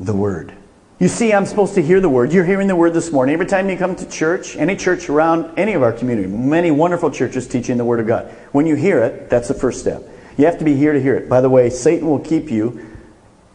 the 0.00 0.14
word. 0.14 0.54
You 1.02 1.08
see, 1.08 1.32
I'm 1.32 1.46
supposed 1.46 1.74
to 1.74 1.82
hear 1.82 2.00
the 2.00 2.08
word. 2.08 2.32
You're 2.32 2.44
hearing 2.44 2.68
the 2.68 2.76
word 2.76 2.94
this 2.94 3.10
morning. 3.10 3.32
Every 3.32 3.46
time 3.46 3.68
you 3.68 3.76
come 3.76 3.96
to 3.96 4.08
church, 4.08 4.54
any 4.54 4.76
church 4.76 5.08
around 5.08 5.58
any 5.58 5.72
of 5.72 5.82
our 5.82 5.92
community, 5.92 6.28
many 6.28 6.70
wonderful 6.70 7.10
churches 7.10 7.48
teaching 7.48 7.76
the 7.76 7.84
word 7.84 7.98
of 7.98 8.06
God. 8.06 8.26
When 8.52 8.66
you 8.66 8.76
hear 8.76 9.02
it, 9.02 9.28
that's 9.28 9.48
the 9.48 9.54
first 9.54 9.80
step. 9.80 10.08
You 10.36 10.44
have 10.44 10.60
to 10.60 10.64
be 10.64 10.76
here 10.76 10.92
to 10.92 11.02
hear 11.02 11.16
it. 11.16 11.28
By 11.28 11.40
the 11.40 11.50
way, 11.50 11.70
Satan 11.70 12.08
will 12.08 12.20
keep 12.20 12.52
you, 12.52 12.86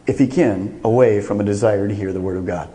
if 0.06 0.18
he 0.18 0.26
can, 0.26 0.78
away 0.84 1.22
from 1.22 1.40
a 1.40 1.42
desire 1.42 1.88
to 1.88 1.94
hear 1.94 2.12
the 2.12 2.20
word 2.20 2.36
of 2.36 2.44
God. 2.44 2.68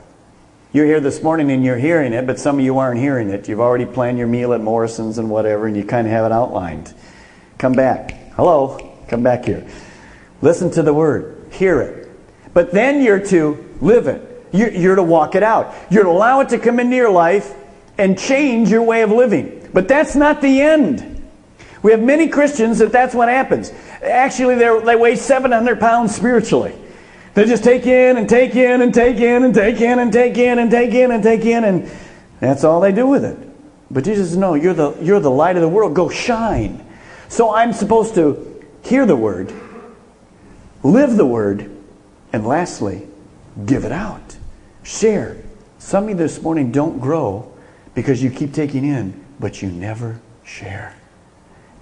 You're 0.71 0.87
here 0.87 0.99
this 0.99 1.21
morning 1.21 1.51
and 1.51 1.63
you're 1.63 1.77
hearing 1.77 2.11
it, 2.11 2.25
but 2.25 2.39
some 2.39 2.57
of 2.57 2.65
you 2.65 2.79
aren't 2.79 2.99
hearing 2.99 3.29
it. 3.29 3.47
You've 3.47 3.59
already 3.59 3.85
planned 3.85 4.17
your 4.17 4.25
meal 4.25 4.53
at 4.53 4.61
Morrison's 4.61 5.19
and 5.19 5.29
whatever, 5.29 5.67
and 5.67 5.77
you 5.77 5.85
kind 5.85 6.07
of 6.07 6.13
have 6.13 6.25
it 6.25 6.31
outlined. 6.31 6.95
Come 7.59 7.73
back. 7.73 8.31
Hello? 8.31 8.97
Come 9.07 9.21
back 9.21 9.45
here. 9.45 9.67
Listen 10.41 10.71
to 10.71 10.81
the 10.81 10.95
word. 10.95 11.45
Hear 11.51 11.79
it. 11.79 12.09
But 12.55 12.71
then 12.71 13.03
you're 13.03 13.23
to 13.27 13.77
live 13.79 14.07
it. 14.07 14.31
You're 14.53 14.95
to 14.95 15.03
walk 15.03 15.35
it 15.35 15.43
out. 15.43 15.73
You're 15.89 16.03
to 16.03 16.09
allow 16.09 16.41
it 16.41 16.49
to 16.49 16.59
come 16.59 16.79
into 16.79 16.95
your 16.95 17.09
life 17.09 17.53
and 17.97 18.17
change 18.17 18.69
your 18.69 18.83
way 18.83 19.01
of 19.01 19.11
living. 19.11 19.67
But 19.73 19.87
that's 19.87 20.15
not 20.15 20.41
the 20.41 20.61
end. 20.61 21.09
We 21.81 21.91
have 21.91 22.01
many 22.01 22.29
Christians 22.29 22.79
that 22.79 22.91
that's 22.91 23.13
what 23.13 23.27
happens. 23.27 23.73
Actually, 24.01 24.55
they 24.55 24.95
weigh 24.95 25.15
700 25.15 25.79
pounds 25.79 26.15
spiritually. 26.15 26.73
They 27.33 27.45
just 27.45 27.63
take 27.63 27.87
in 27.87 28.17
and 28.17 28.29
take 28.29 28.55
in 28.55 28.81
and 28.81 28.93
take 28.93 29.17
in 29.17 29.43
and 29.43 29.53
take 29.53 29.81
in 29.81 29.99
and 29.99 30.13
take 30.13 30.37
in 30.37 30.59
and 30.59 30.69
take 30.69 30.93
in 30.93 31.11
and 31.11 31.23
take 31.23 31.45
in, 31.45 31.63
and 31.63 31.91
that's 32.39 32.63
all 32.63 32.79
they 32.79 32.91
do 32.91 33.07
with 33.07 33.25
it. 33.25 33.37
But 33.89 34.03
Jesus 34.03 34.29
says, 34.29 34.37
No, 34.37 34.53
you're 34.53 34.75
the, 34.75 34.95
you're 35.01 35.19
the 35.19 35.31
light 35.31 35.55
of 35.55 35.61
the 35.61 35.69
world. 35.69 35.95
Go 35.95 36.09
shine. 36.09 36.85
So 37.27 37.53
I'm 37.53 37.73
supposed 37.73 38.13
to 38.15 38.63
hear 38.83 39.05
the 39.05 39.15
word, 39.15 39.51
live 40.83 41.17
the 41.17 41.25
word, 41.25 41.71
and 42.31 42.45
lastly, 42.45 43.07
give 43.65 43.83
it 43.83 43.91
out. 43.91 44.32
Share. 44.83 45.37
Some 45.79 46.05
of 46.05 46.09
you 46.11 46.15
this 46.15 46.41
morning 46.41 46.71
don't 46.71 46.99
grow 46.99 47.51
because 47.95 48.21
you 48.21 48.29
keep 48.29 48.53
taking 48.53 48.85
in, 48.85 49.23
but 49.39 49.61
you 49.61 49.69
never 49.69 50.19
share. 50.43 50.95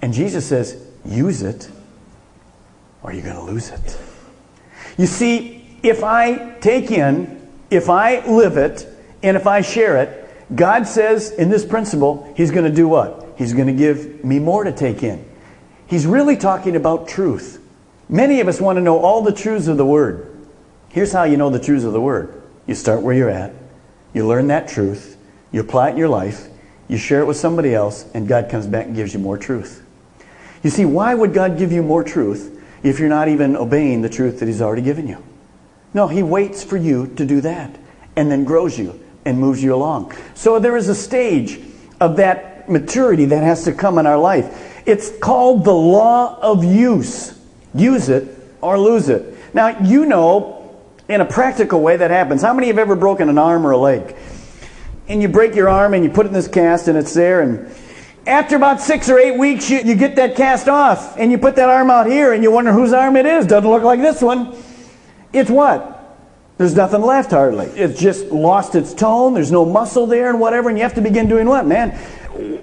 And 0.02 0.14
Jesus 0.14 0.46
says, 0.46 0.88
use 1.06 1.42
it 1.42 1.70
or 3.04 3.12
you're 3.12 3.24
going 3.24 3.36
to 3.36 3.42
lose 3.42 3.70
it. 3.70 3.98
You 4.98 5.06
see, 5.06 5.78
if 5.84 6.04
I 6.04 6.56
take 6.60 6.92
in, 6.92 7.50
if 7.70 7.90
I 7.90 8.26
live 8.28 8.58
it, 8.58 8.88
and 9.24 9.38
if 9.38 9.48
I 9.48 9.62
share 9.62 9.98
it, 9.98 10.56
God 10.56 10.88
says 10.88 11.32
in 11.32 11.50
this 11.50 11.66
principle, 11.66 12.32
He's 12.36 12.52
going 12.52 12.66
to 12.66 12.76
do 12.76 12.88
what? 12.88 13.36
He's 13.38 13.54
going 13.54 13.68
to 13.68 13.74
give 13.74 14.24
me 14.24 14.40
more 14.40 14.64
to 14.64 14.72
take 14.72 15.04
in. 15.04 15.26
He's 15.88 16.06
really 16.06 16.38
talking 16.38 16.76
about 16.76 17.08
truth. 17.08 17.60
Many 18.10 18.42
of 18.42 18.48
us 18.48 18.60
want 18.60 18.78
to 18.78 18.82
know 18.82 19.00
all 19.00 19.22
the 19.22 19.32
truths 19.32 19.68
of 19.68 19.78
the 19.78 19.86
Word. 19.86 20.28
Here's 20.90 21.12
how 21.12 21.24
you 21.24 21.38
know 21.38 21.50
the 21.50 21.60
truths 21.60 21.86
of 21.86 21.94
the 21.94 22.02
Word 22.02 22.41
you 22.72 22.76
start 22.76 23.02
where 23.02 23.14
you're 23.14 23.30
at, 23.30 23.54
you 24.14 24.26
learn 24.26 24.48
that 24.48 24.70
truth, 24.70 25.18
you 25.52 25.60
apply 25.60 25.90
it 25.90 25.92
in 25.92 25.98
your 25.98 26.08
life, 26.08 26.48
you 26.88 26.98
share 26.98 27.20
it 27.20 27.26
with 27.26 27.36
somebody 27.36 27.76
else, 27.76 28.06
and 28.14 28.30
God 28.30 28.50
comes 28.50 28.66
back 28.66 28.86
and 28.86 28.96
gives 28.96 29.14
you 29.14 29.20
more 29.20 29.38
truth. 29.38 29.86
You 30.64 30.70
see, 30.70 30.86
why 30.86 31.14
would 31.14 31.34
God 31.34 31.58
give 31.58 31.74
you 31.74 31.84
more 31.84 32.04
truth 32.04 32.64
if 32.82 32.98
you're 32.98 33.10
not 33.10 33.28
even 33.28 33.58
obeying 33.58 34.02
the 34.02 34.10
truth 34.10 34.40
that 34.40 34.46
He's 34.46 34.62
already 34.62 34.82
given 34.84 35.06
you? 35.06 35.22
No, 35.94 36.08
He 36.08 36.24
waits 36.24 36.64
for 36.64 36.78
you 36.78 37.08
to 37.18 37.26
do 37.26 37.42
that 37.42 37.78
and 38.16 38.32
then 38.32 38.46
grows 38.46 38.80
you 38.80 38.98
and 39.26 39.38
moves 39.38 39.62
you 39.62 39.76
along. 39.76 40.14
So 40.34 40.58
there 40.58 40.78
is 40.78 40.88
a 40.88 40.96
stage 40.96 41.60
of 42.00 42.16
that 42.18 42.70
maturity 42.70 43.26
that 43.26 43.44
has 43.44 43.66
to 43.66 43.74
come 43.74 43.98
in 43.98 44.08
our 44.08 44.18
life. 44.18 44.82
It's 44.86 45.18
called 45.20 45.66
the 45.66 45.74
law 45.74 46.40
of 46.42 46.64
use. 46.64 47.38
Use 47.74 48.08
it 48.08 48.30
or 48.62 48.80
lose 48.80 49.10
it. 49.10 49.36
Now, 49.54 49.78
you 49.82 50.06
know, 50.06 50.61
in 51.12 51.22
a 51.22 51.26
practical 51.26 51.82
way 51.82 51.98
that 51.98 52.12
happens. 52.12 52.42
How 52.42 52.54
many 52.54 52.68
have 52.68 52.78
ever 52.78 52.96
broken 52.96 53.30
an 53.30 53.38
arm 53.38 53.66
or 53.66 53.72
a 53.72 53.78
leg? 53.78 54.16
And 55.08 55.22
you 55.22 55.28
break 55.28 55.56
your 55.56 55.70
arm 55.70 55.94
and 55.94 56.04
you 56.04 56.10
put 56.10 56.26
it 56.26 56.30
in 56.30 56.34
this 56.34 56.48
cast 56.48 56.88
and 56.88 56.98
it's 56.98 57.14
there 57.14 57.42
and 57.42 57.74
after 58.28 58.56
about 58.56 58.82
six 58.82 59.10
or 59.10 59.18
eight 59.18 59.38
weeks, 59.38 59.70
you, 59.70 59.80
you 59.80 59.96
get 59.96 60.16
that 60.18 60.36
cast 60.36 60.68
off 60.68 61.18
and 61.18 61.32
you 61.32 61.38
put 61.38 61.56
that 61.56 61.70
arm 61.70 61.90
out 61.90 62.06
here 62.06 62.34
and 62.34 62.44
you 62.44 62.52
wonder 62.52 62.72
whose 62.72 62.94
arm 62.94 63.16
it 63.16 63.26
is. 63.26 63.48
Doesn't 63.48 63.70
look 63.70 63.84
like 63.84 64.00
this 64.00 64.22
one. 64.22 64.56
It's 65.34 65.50
what? 65.50 65.98
There's 66.58 66.76
nothing 66.76 67.02
left 67.02 67.32
hardly. 67.32 67.66
It's 67.68 68.00
just 68.00 68.28
lost 68.28 68.76
its 68.76 68.94
tone. 68.94 69.34
There's 69.34 69.52
no 69.52 69.66
muscle 69.66 70.06
there 70.06 70.30
and 70.30 70.40
whatever. 70.40 70.70
And 70.70 70.78
you 70.78 70.84
have 70.84 70.94
to 70.96 71.02
begin 71.02 71.28
doing 71.28 71.48
what, 71.48 71.66
man? 71.66 72.00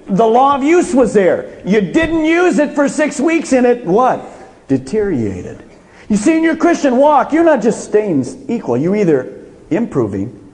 The 0.07 0.27
law 0.27 0.55
of 0.55 0.63
use 0.63 0.95
was 0.95 1.13
there. 1.13 1.61
You 1.67 1.81
didn't 1.81 2.25
use 2.25 2.59
it 2.61 2.75
for 2.75 2.89
six 2.89 3.19
weeks 3.19 3.53
and 3.53 3.67
it 3.67 3.85
what? 3.85 4.25
Deteriorated. 4.69 5.68
You 6.09 6.17
see, 6.17 6.37
in 6.37 6.43
your 6.43 6.57
Christian 6.57 6.97
walk, 6.97 7.33
you're 7.33 7.45
not 7.45 7.61
just 7.61 7.85
staying 7.85 8.47
equal. 8.49 8.77
You're 8.77 8.97
either 8.97 9.47
improving 9.71 10.53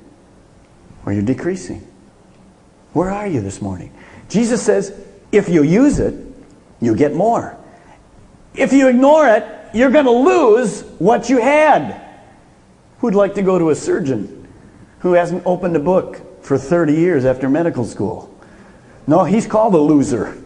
or 1.06 1.12
you're 1.12 1.22
decreasing. 1.22 1.86
Where 2.92 3.10
are 3.10 3.26
you 3.26 3.40
this 3.40 3.62
morning? 3.62 3.92
Jesus 4.28 4.62
says, 4.62 4.92
if 5.30 5.48
you 5.48 5.62
use 5.62 5.98
it, 5.98 6.14
you 6.80 6.94
get 6.96 7.14
more. 7.14 7.56
If 8.54 8.72
you 8.72 8.88
ignore 8.88 9.28
it, 9.28 9.44
you're 9.74 9.90
going 9.90 10.04
to 10.04 10.10
lose 10.10 10.82
what 10.98 11.28
you 11.28 11.40
had. 11.40 12.00
Who'd 12.98 13.14
like 13.14 13.34
to 13.34 13.42
go 13.42 13.58
to 13.58 13.70
a 13.70 13.74
surgeon 13.74 14.48
who 15.00 15.12
hasn't 15.12 15.42
opened 15.44 15.76
a 15.76 15.80
book 15.80 16.42
for 16.42 16.56
30 16.56 16.94
years 16.94 17.24
after 17.24 17.48
medical 17.48 17.84
school? 17.84 18.34
No, 19.06 19.24
he's 19.24 19.46
called 19.46 19.74
a 19.74 19.78
loser. 19.78 20.40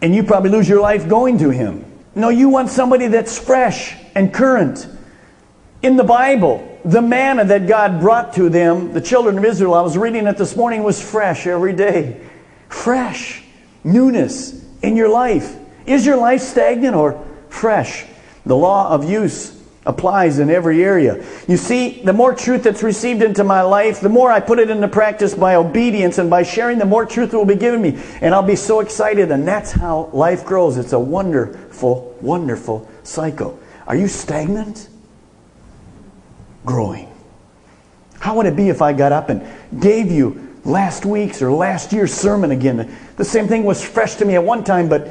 And 0.00 0.14
you 0.14 0.22
probably 0.22 0.50
lose 0.50 0.68
your 0.68 0.80
life 0.80 1.08
going 1.08 1.38
to 1.38 1.50
him. 1.50 1.84
No, 2.14 2.28
you 2.28 2.48
want 2.48 2.70
somebody 2.70 3.08
that's 3.08 3.38
fresh 3.38 3.96
and 4.14 4.32
current. 4.32 4.86
In 5.82 5.96
the 5.96 6.04
Bible, 6.04 6.78
the 6.84 7.02
manna 7.02 7.44
that 7.46 7.66
God 7.66 8.00
brought 8.00 8.34
to 8.34 8.48
them, 8.48 8.92
the 8.92 9.00
children 9.00 9.38
of 9.38 9.44
Israel, 9.44 9.74
I 9.74 9.80
was 9.80 9.98
reading 9.98 10.26
it 10.26 10.36
this 10.36 10.56
morning, 10.56 10.82
was 10.82 11.02
fresh 11.02 11.46
every 11.46 11.72
day. 11.72 12.20
Fresh. 12.68 13.42
Newness 13.82 14.64
in 14.82 14.96
your 14.96 15.08
life. 15.08 15.56
Is 15.86 16.06
your 16.06 16.16
life 16.16 16.40
stagnant 16.40 16.94
or 16.94 17.22
fresh? 17.48 18.06
The 18.46 18.56
law 18.56 18.90
of 18.90 19.08
use 19.08 19.60
applies 19.86 20.38
in 20.38 20.50
every 20.50 20.82
area. 20.82 21.24
You 21.46 21.56
see, 21.56 22.00
the 22.02 22.12
more 22.12 22.34
truth 22.34 22.62
that's 22.62 22.82
received 22.82 23.22
into 23.22 23.44
my 23.44 23.62
life, 23.62 24.00
the 24.00 24.08
more 24.08 24.32
I 24.32 24.40
put 24.40 24.58
it 24.58 24.70
into 24.70 24.88
practice 24.88 25.34
by 25.34 25.56
obedience 25.56 26.18
and 26.18 26.30
by 26.30 26.42
sharing, 26.42 26.78
the 26.78 26.86
more 26.86 27.04
truth 27.04 27.32
will 27.32 27.44
be 27.44 27.56
given 27.56 27.82
me. 27.82 28.00
And 28.20 28.34
I'll 28.34 28.42
be 28.42 28.56
so 28.56 28.80
excited. 28.80 29.30
And 29.30 29.46
that's 29.46 29.72
how 29.72 30.10
life 30.12 30.44
grows. 30.44 30.78
It's 30.78 30.92
a 30.92 30.98
wonderful, 30.98 32.16
wonderful 32.20 32.88
cycle. 33.02 33.58
Are 33.86 33.96
you 33.96 34.08
stagnant? 34.08 34.88
Growing. 36.64 37.10
How 38.20 38.36
would 38.36 38.46
it 38.46 38.56
be 38.56 38.70
if 38.70 38.80
I 38.80 38.94
got 38.94 39.12
up 39.12 39.28
and 39.28 39.46
gave 39.82 40.10
you 40.10 40.56
last 40.64 41.04
week's 41.04 41.42
or 41.42 41.52
last 41.52 41.92
year's 41.92 42.14
sermon 42.14 42.52
again? 42.52 42.96
The 43.16 43.24
same 43.24 43.48
thing 43.48 43.64
was 43.64 43.84
fresh 43.84 44.14
to 44.14 44.24
me 44.24 44.34
at 44.34 44.42
one 44.42 44.64
time, 44.64 44.88
but 44.88 45.08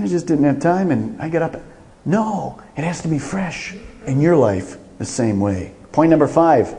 I 0.00 0.06
just 0.06 0.28
didn't 0.28 0.44
have 0.44 0.60
time 0.60 0.92
and 0.92 1.20
I 1.20 1.28
got 1.28 1.42
up. 1.42 1.60
No, 2.06 2.60
it 2.76 2.84
has 2.84 3.00
to 3.02 3.08
be 3.08 3.18
fresh 3.18 3.74
in 4.06 4.20
your 4.20 4.36
life 4.36 4.76
the 4.98 5.04
same 5.04 5.40
way. 5.40 5.74
Point 5.92 6.10
number 6.10 6.28
five 6.28 6.74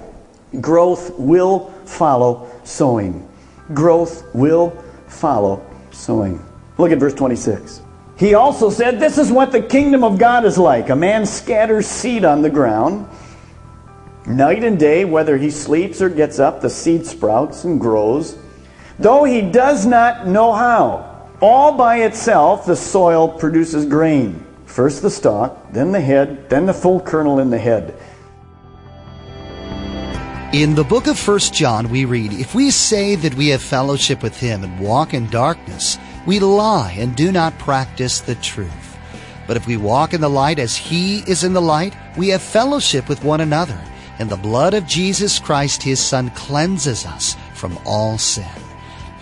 growth 0.62 1.18
will 1.18 1.72
follow 1.86 2.50
sowing. 2.64 3.28
Growth 3.74 4.24
will 4.34 4.72
follow 5.08 5.66
sowing. 5.92 6.44
Look 6.78 6.92
at 6.92 7.00
verse 7.00 7.14
26. 7.14 7.82
He 8.18 8.36
also 8.36 8.70
said, 8.70 9.00
This 9.00 9.18
is 9.18 9.32
what 9.32 9.52
the 9.52 9.62
kingdom 9.62 10.04
of 10.04 10.18
God 10.18 10.46
is 10.46 10.58
like. 10.58 10.90
A 10.90 10.96
man 10.96 11.26
scatters 11.26 11.88
seed 11.88 12.24
on 12.24 12.42
the 12.42 12.50
ground. 12.50 13.08
Night 14.28 14.64
and 14.64 14.80
day, 14.80 15.06
whether 15.06 15.38
he 15.38 15.52
sleeps 15.52 16.02
or 16.02 16.10
gets 16.10 16.40
up, 16.40 16.62
the 16.62 16.70
seed 16.70 17.06
sprouts 17.06 17.64
and 17.64 17.80
grows, 17.80 18.38
though 18.98 19.24
he 19.24 19.42
does 19.42 19.86
not 19.86 20.28
know 20.28 20.54
how. 20.54 21.30
All 21.42 21.78
by 21.78 22.04
itself, 22.04 22.66
the 22.66 22.76
soil 22.76 23.28
produces 23.28 23.86
grain 23.86 24.45
First 24.76 25.04
the 25.04 25.10
stalk, 25.10 25.72
then 25.72 25.94
the 25.94 26.02
head, 26.02 26.50
then 26.50 26.66
the 26.66 26.74
full 26.74 27.00
kernel 27.00 27.40
in 27.40 27.50
the 27.50 27.58
head. 27.58 27.96
In 30.54 30.76
the 30.76 30.84
book 30.84 31.08
of 31.08 31.18
1 31.18 31.40
John, 31.54 31.90
we 31.90 32.04
read, 32.04 32.34
If 32.34 32.54
we 32.54 32.72
say 32.72 33.16
that 33.16 33.36
we 33.36 33.48
have 33.48 33.62
fellowship 33.62 34.22
with 34.22 34.38
him 34.38 34.66
and 34.66 34.78
walk 34.82 35.14
in 35.14 35.30
darkness, 35.30 35.98
we 36.28 36.40
lie 36.40 36.94
and 37.00 37.16
do 37.16 37.32
not 37.32 37.58
practice 37.58 38.20
the 38.20 38.36
truth. 38.36 38.98
But 39.48 39.56
if 39.56 39.66
we 39.66 39.78
walk 39.78 40.14
in 40.14 40.20
the 40.20 40.30
light 40.30 40.60
as 40.60 40.76
he 40.76 41.20
is 41.20 41.46
in 41.46 41.54
the 41.54 41.62
light, 41.62 41.96
we 42.18 42.28
have 42.28 42.42
fellowship 42.42 43.08
with 43.08 43.24
one 43.24 43.40
another, 43.40 43.82
and 44.20 44.30
the 44.30 44.36
blood 44.36 44.74
of 44.74 44.86
Jesus 44.86 45.40
Christ, 45.40 45.84
his 45.84 46.02
Son, 46.02 46.32
cleanses 46.32 47.06
us 47.06 47.38
from 47.54 47.80
all 47.86 48.18
sin. 48.18 48.44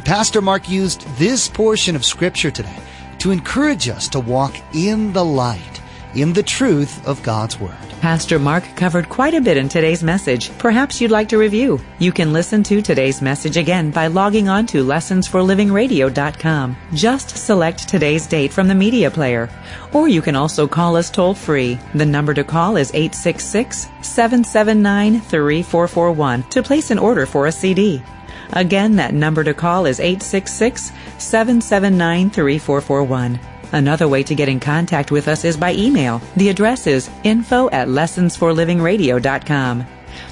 Pastor 0.03 0.41
Mark 0.41 0.67
used 0.67 1.01
this 1.17 1.47
portion 1.47 1.95
of 1.95 2.03
Scripture 2.03 2.49
today 2.49 2.81
to 3.23 3.31
encourage 3.31 3.87
us 3.87 4.09
to 4.09 4.19
walk 4.19 4.53
in 4.75 5.13
the 5.13 5.23
light, 5.23 5.81
in 6.13 6.33
the 6.33 6.43
truth 6.43 7.07
of 7.07 7.23
God's 7.23 7.57
Word. 7.57 7.77
Pastor 8.01 8.37
Mark 8.37 8.65
covered 8.75 9.07
quite 9.07 9.33
a 9.33 9.39
bit 9.39 9.55
in 9.55 9.69
today's 9.69 10.03
message. 10.03 10.51
Perhaps 10.57 10.99
you'd 10.99 11.09
like 11.09 11.29
to 11.29 11.37
review. 11.37 11.79
You 11.99 12.11
can 12.11 12.33
listen 12.33 12.63
to 12.63 12.81
today's 12.81 13.21
message 13.21 13.55
again 13.55 13.91
by 13.91 14.07
logging 14.07 14.49
on 14.49 14.65
to 14.67 14.83
lessonsforlivingradio.com. 14.83 16.75
Just 16.93 17.37
select 17.37 17.87
today's 17.87 18.27
date 18.27 18.51
from 18.51 18.67
the 18.67 18.75
media 18.75 19.09
player. 19.09 19.49
Or 19.93 20.09
you 20.09 20.21
can 20.21 20.35
also 20.35 20.67
call 20.67 20.97
us 20.97 21.09
toll 21.09 21.33
free. 21.33 21.79
The 21.95 22.05
number 22.05 22.33
to 22.33 22.43
call 22.43 22.75
is 22.75 22.91
866 22.93 23.87
779 24.01 25.21
3441 25.21 26.43
to 26.49 26.61
place 26.61 26.91
an 26.91 26.99
order 26.99 27.25
for 27.25 27.47
a 27.47 27.53
CD. 27.53 28.03
Again, 28.51 28.97
that 28.97 29.13
number 29.13 29.43
to 29.43 29.53
call 29.53 29.85
is 29.85 29.99
866 29.99 30.91
779 31.17 32.29
3441. 32.29 33.39
Another 33.71 34.07
way 34.07 34.23
to 34.23 34.35
get 34.35 34.49
in 34.49 34.59
contact 34.59 35.11
with 35.11 35.27
us 35.27 35.45
is 35.45 35.57
by 35.57 35.73
email. 35.73 36.21
The 36.37 36.49
address 36.49 36.85
is 36.85 37.09
info 37.23 37.71
at 37.71 37.87
lessonsforlivingradio.com. 37.87 39.87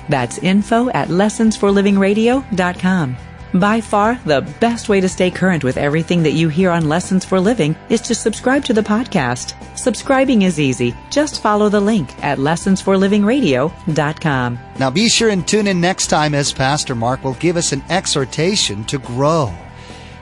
That's 0.10 0.38
info 0.40 0.90
at 0.90 1.08
lessonsforlivingradio.com. 1.08 3.18
By 3.54 3.82
far, 3.82 4.18
the 4.26 4.40
best 4.62 4.88
way 4.88 5.02
to 5.02 5.10
stay 5.10 5.30
current 5.30 5.66
with 5.66 5.76
everything 5.76 6.24
that 6.24 6.32
you 6.32 6.48
hear 6.48 6.72
on 6.72 6.88
Lessons 6.88 7.26
for 7.26 7.38
Living 7.38 7.76
is 7.90 8.00
to 8.02 8.16
subscribe 8.16 8.64
to 8.66 8.74
the 8.74 8.82
podcast. 8.82 9.56
Subscribing 9.78 10.44
is 10.44 10.58
easy. 10.58 10.96
Just 11.10 11.42
follow 11.42 11.68
the 11.68 11.82
link 11.82 12.18
at 12.24 12.38
lessonsforlivingradio.com. 12.38 14.60
Now 14.80 14.90
be 14.90 15.10
sure 15.10 15.30
and 15.30 15.46
tune 15.46 15.68
in 15.68 15.82
next 15.82 16.08
time 16.08 16.34
as 16.34 16.54
Pastor 16.54 16.96
Mark 16.96 17.26
will 17.26 17.34
give 17.34 17.58
us 17.58 17.74
an 17.74 17.84
exhortation 17.90 18.86
to 18.86 18.98
grow. 19.00 19.54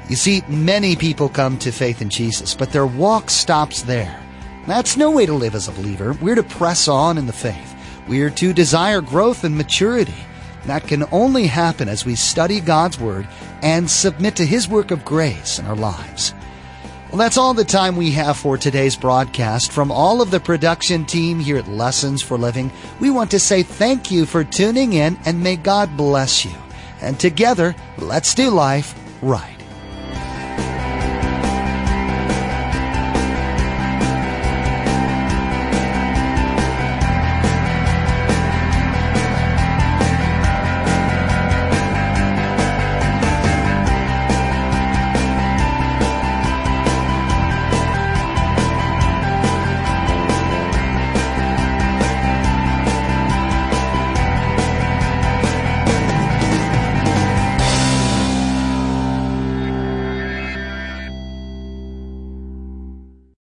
You 0.10 0.16
see, 0.16 0.42
many 0.48 0.96
people 0.96 1.30
come 1.30 1.60
to 1.60 1.72
faith 1.72 2.02
in 2.02 2.10
Jesus, 2.10 2.56
but 2.56 2.72
their 2.72 2.88
walk 2.88 3.30
stops 3.30 3.84
there. 3.84 4.20
That's 4.66 4.98
no 4.98 5.12
way 5.12 5.28
to 5.28 5.34
live 5.34 5.54
as 5.54 5.68
a 5.68 5.72
believer. 5.72 6.18
We're 6.20 6.34
to 6.34 6.42
press 6.42 6.88
on 6.88 7.20
in 7.20 7.28
the 7.28 7.34
faith. 7.34 7.76
We're 8.08 8.32
to 8.32 8.54
desire 8.54 9.02
growth 9.02 9.44
and 9.44 9.56
maturity. 9.56 10.16
That 10.66 10.88
can 10.88 11.06
only 11.12 11.48
happen 11.48 11.90
as 11.90 12.06
we 12.06 12.16
study 12.16 12.60
God's 12.60 13.00
Word 13.00 13.28
and 13.62 13.90
submit 13.90 14.36
to 14.38 14.46
His 14.46 14.68
work 14.68 14.92
of 14.92 15.06
grace 15.06 15.60
in 15.60 15.66
our 15.66 15.76
lives. 15.76 16.34
Well, 17.10 17.18
that's 17.18 17.38
all 17.38 17.56
the 17.56 17.66
time 17.66 17.96
we 17.96 18.12
have 18.12 18.38
for 18.38 18.56
today's 18.56 18.96
broadcast. 18.96 19.72
From 19.72 19.92
all 19.92 20.22
of 20.22 20.30
the 20.30 20.40
production 20.40 21.06
team 21.06 21.40
here 21.40 21.58
at 21.58 21.68
Lessons 21.68 22.22
for 22.22 22.38
Living, 22.38 22.72
we 23.00 23.10
want 23.10 23.32
to 23.32 23.40
say 23.40 23.64
thank 23.64 24.12
you 24.12 24.28
for 24.28 24.44
tuning 24.44 24.94
in 24.94 25.18
and 25.26 25.42
may 25.42 25.56
God 25.56 25.98
bless 25.98 26.46
you. 26.46 26.54
And 27.02 27.20
together, 27.20 27.76
let's 27.98 28.36
do 28.36 28.52
life 28.52 28.94
right. 29.24 29.59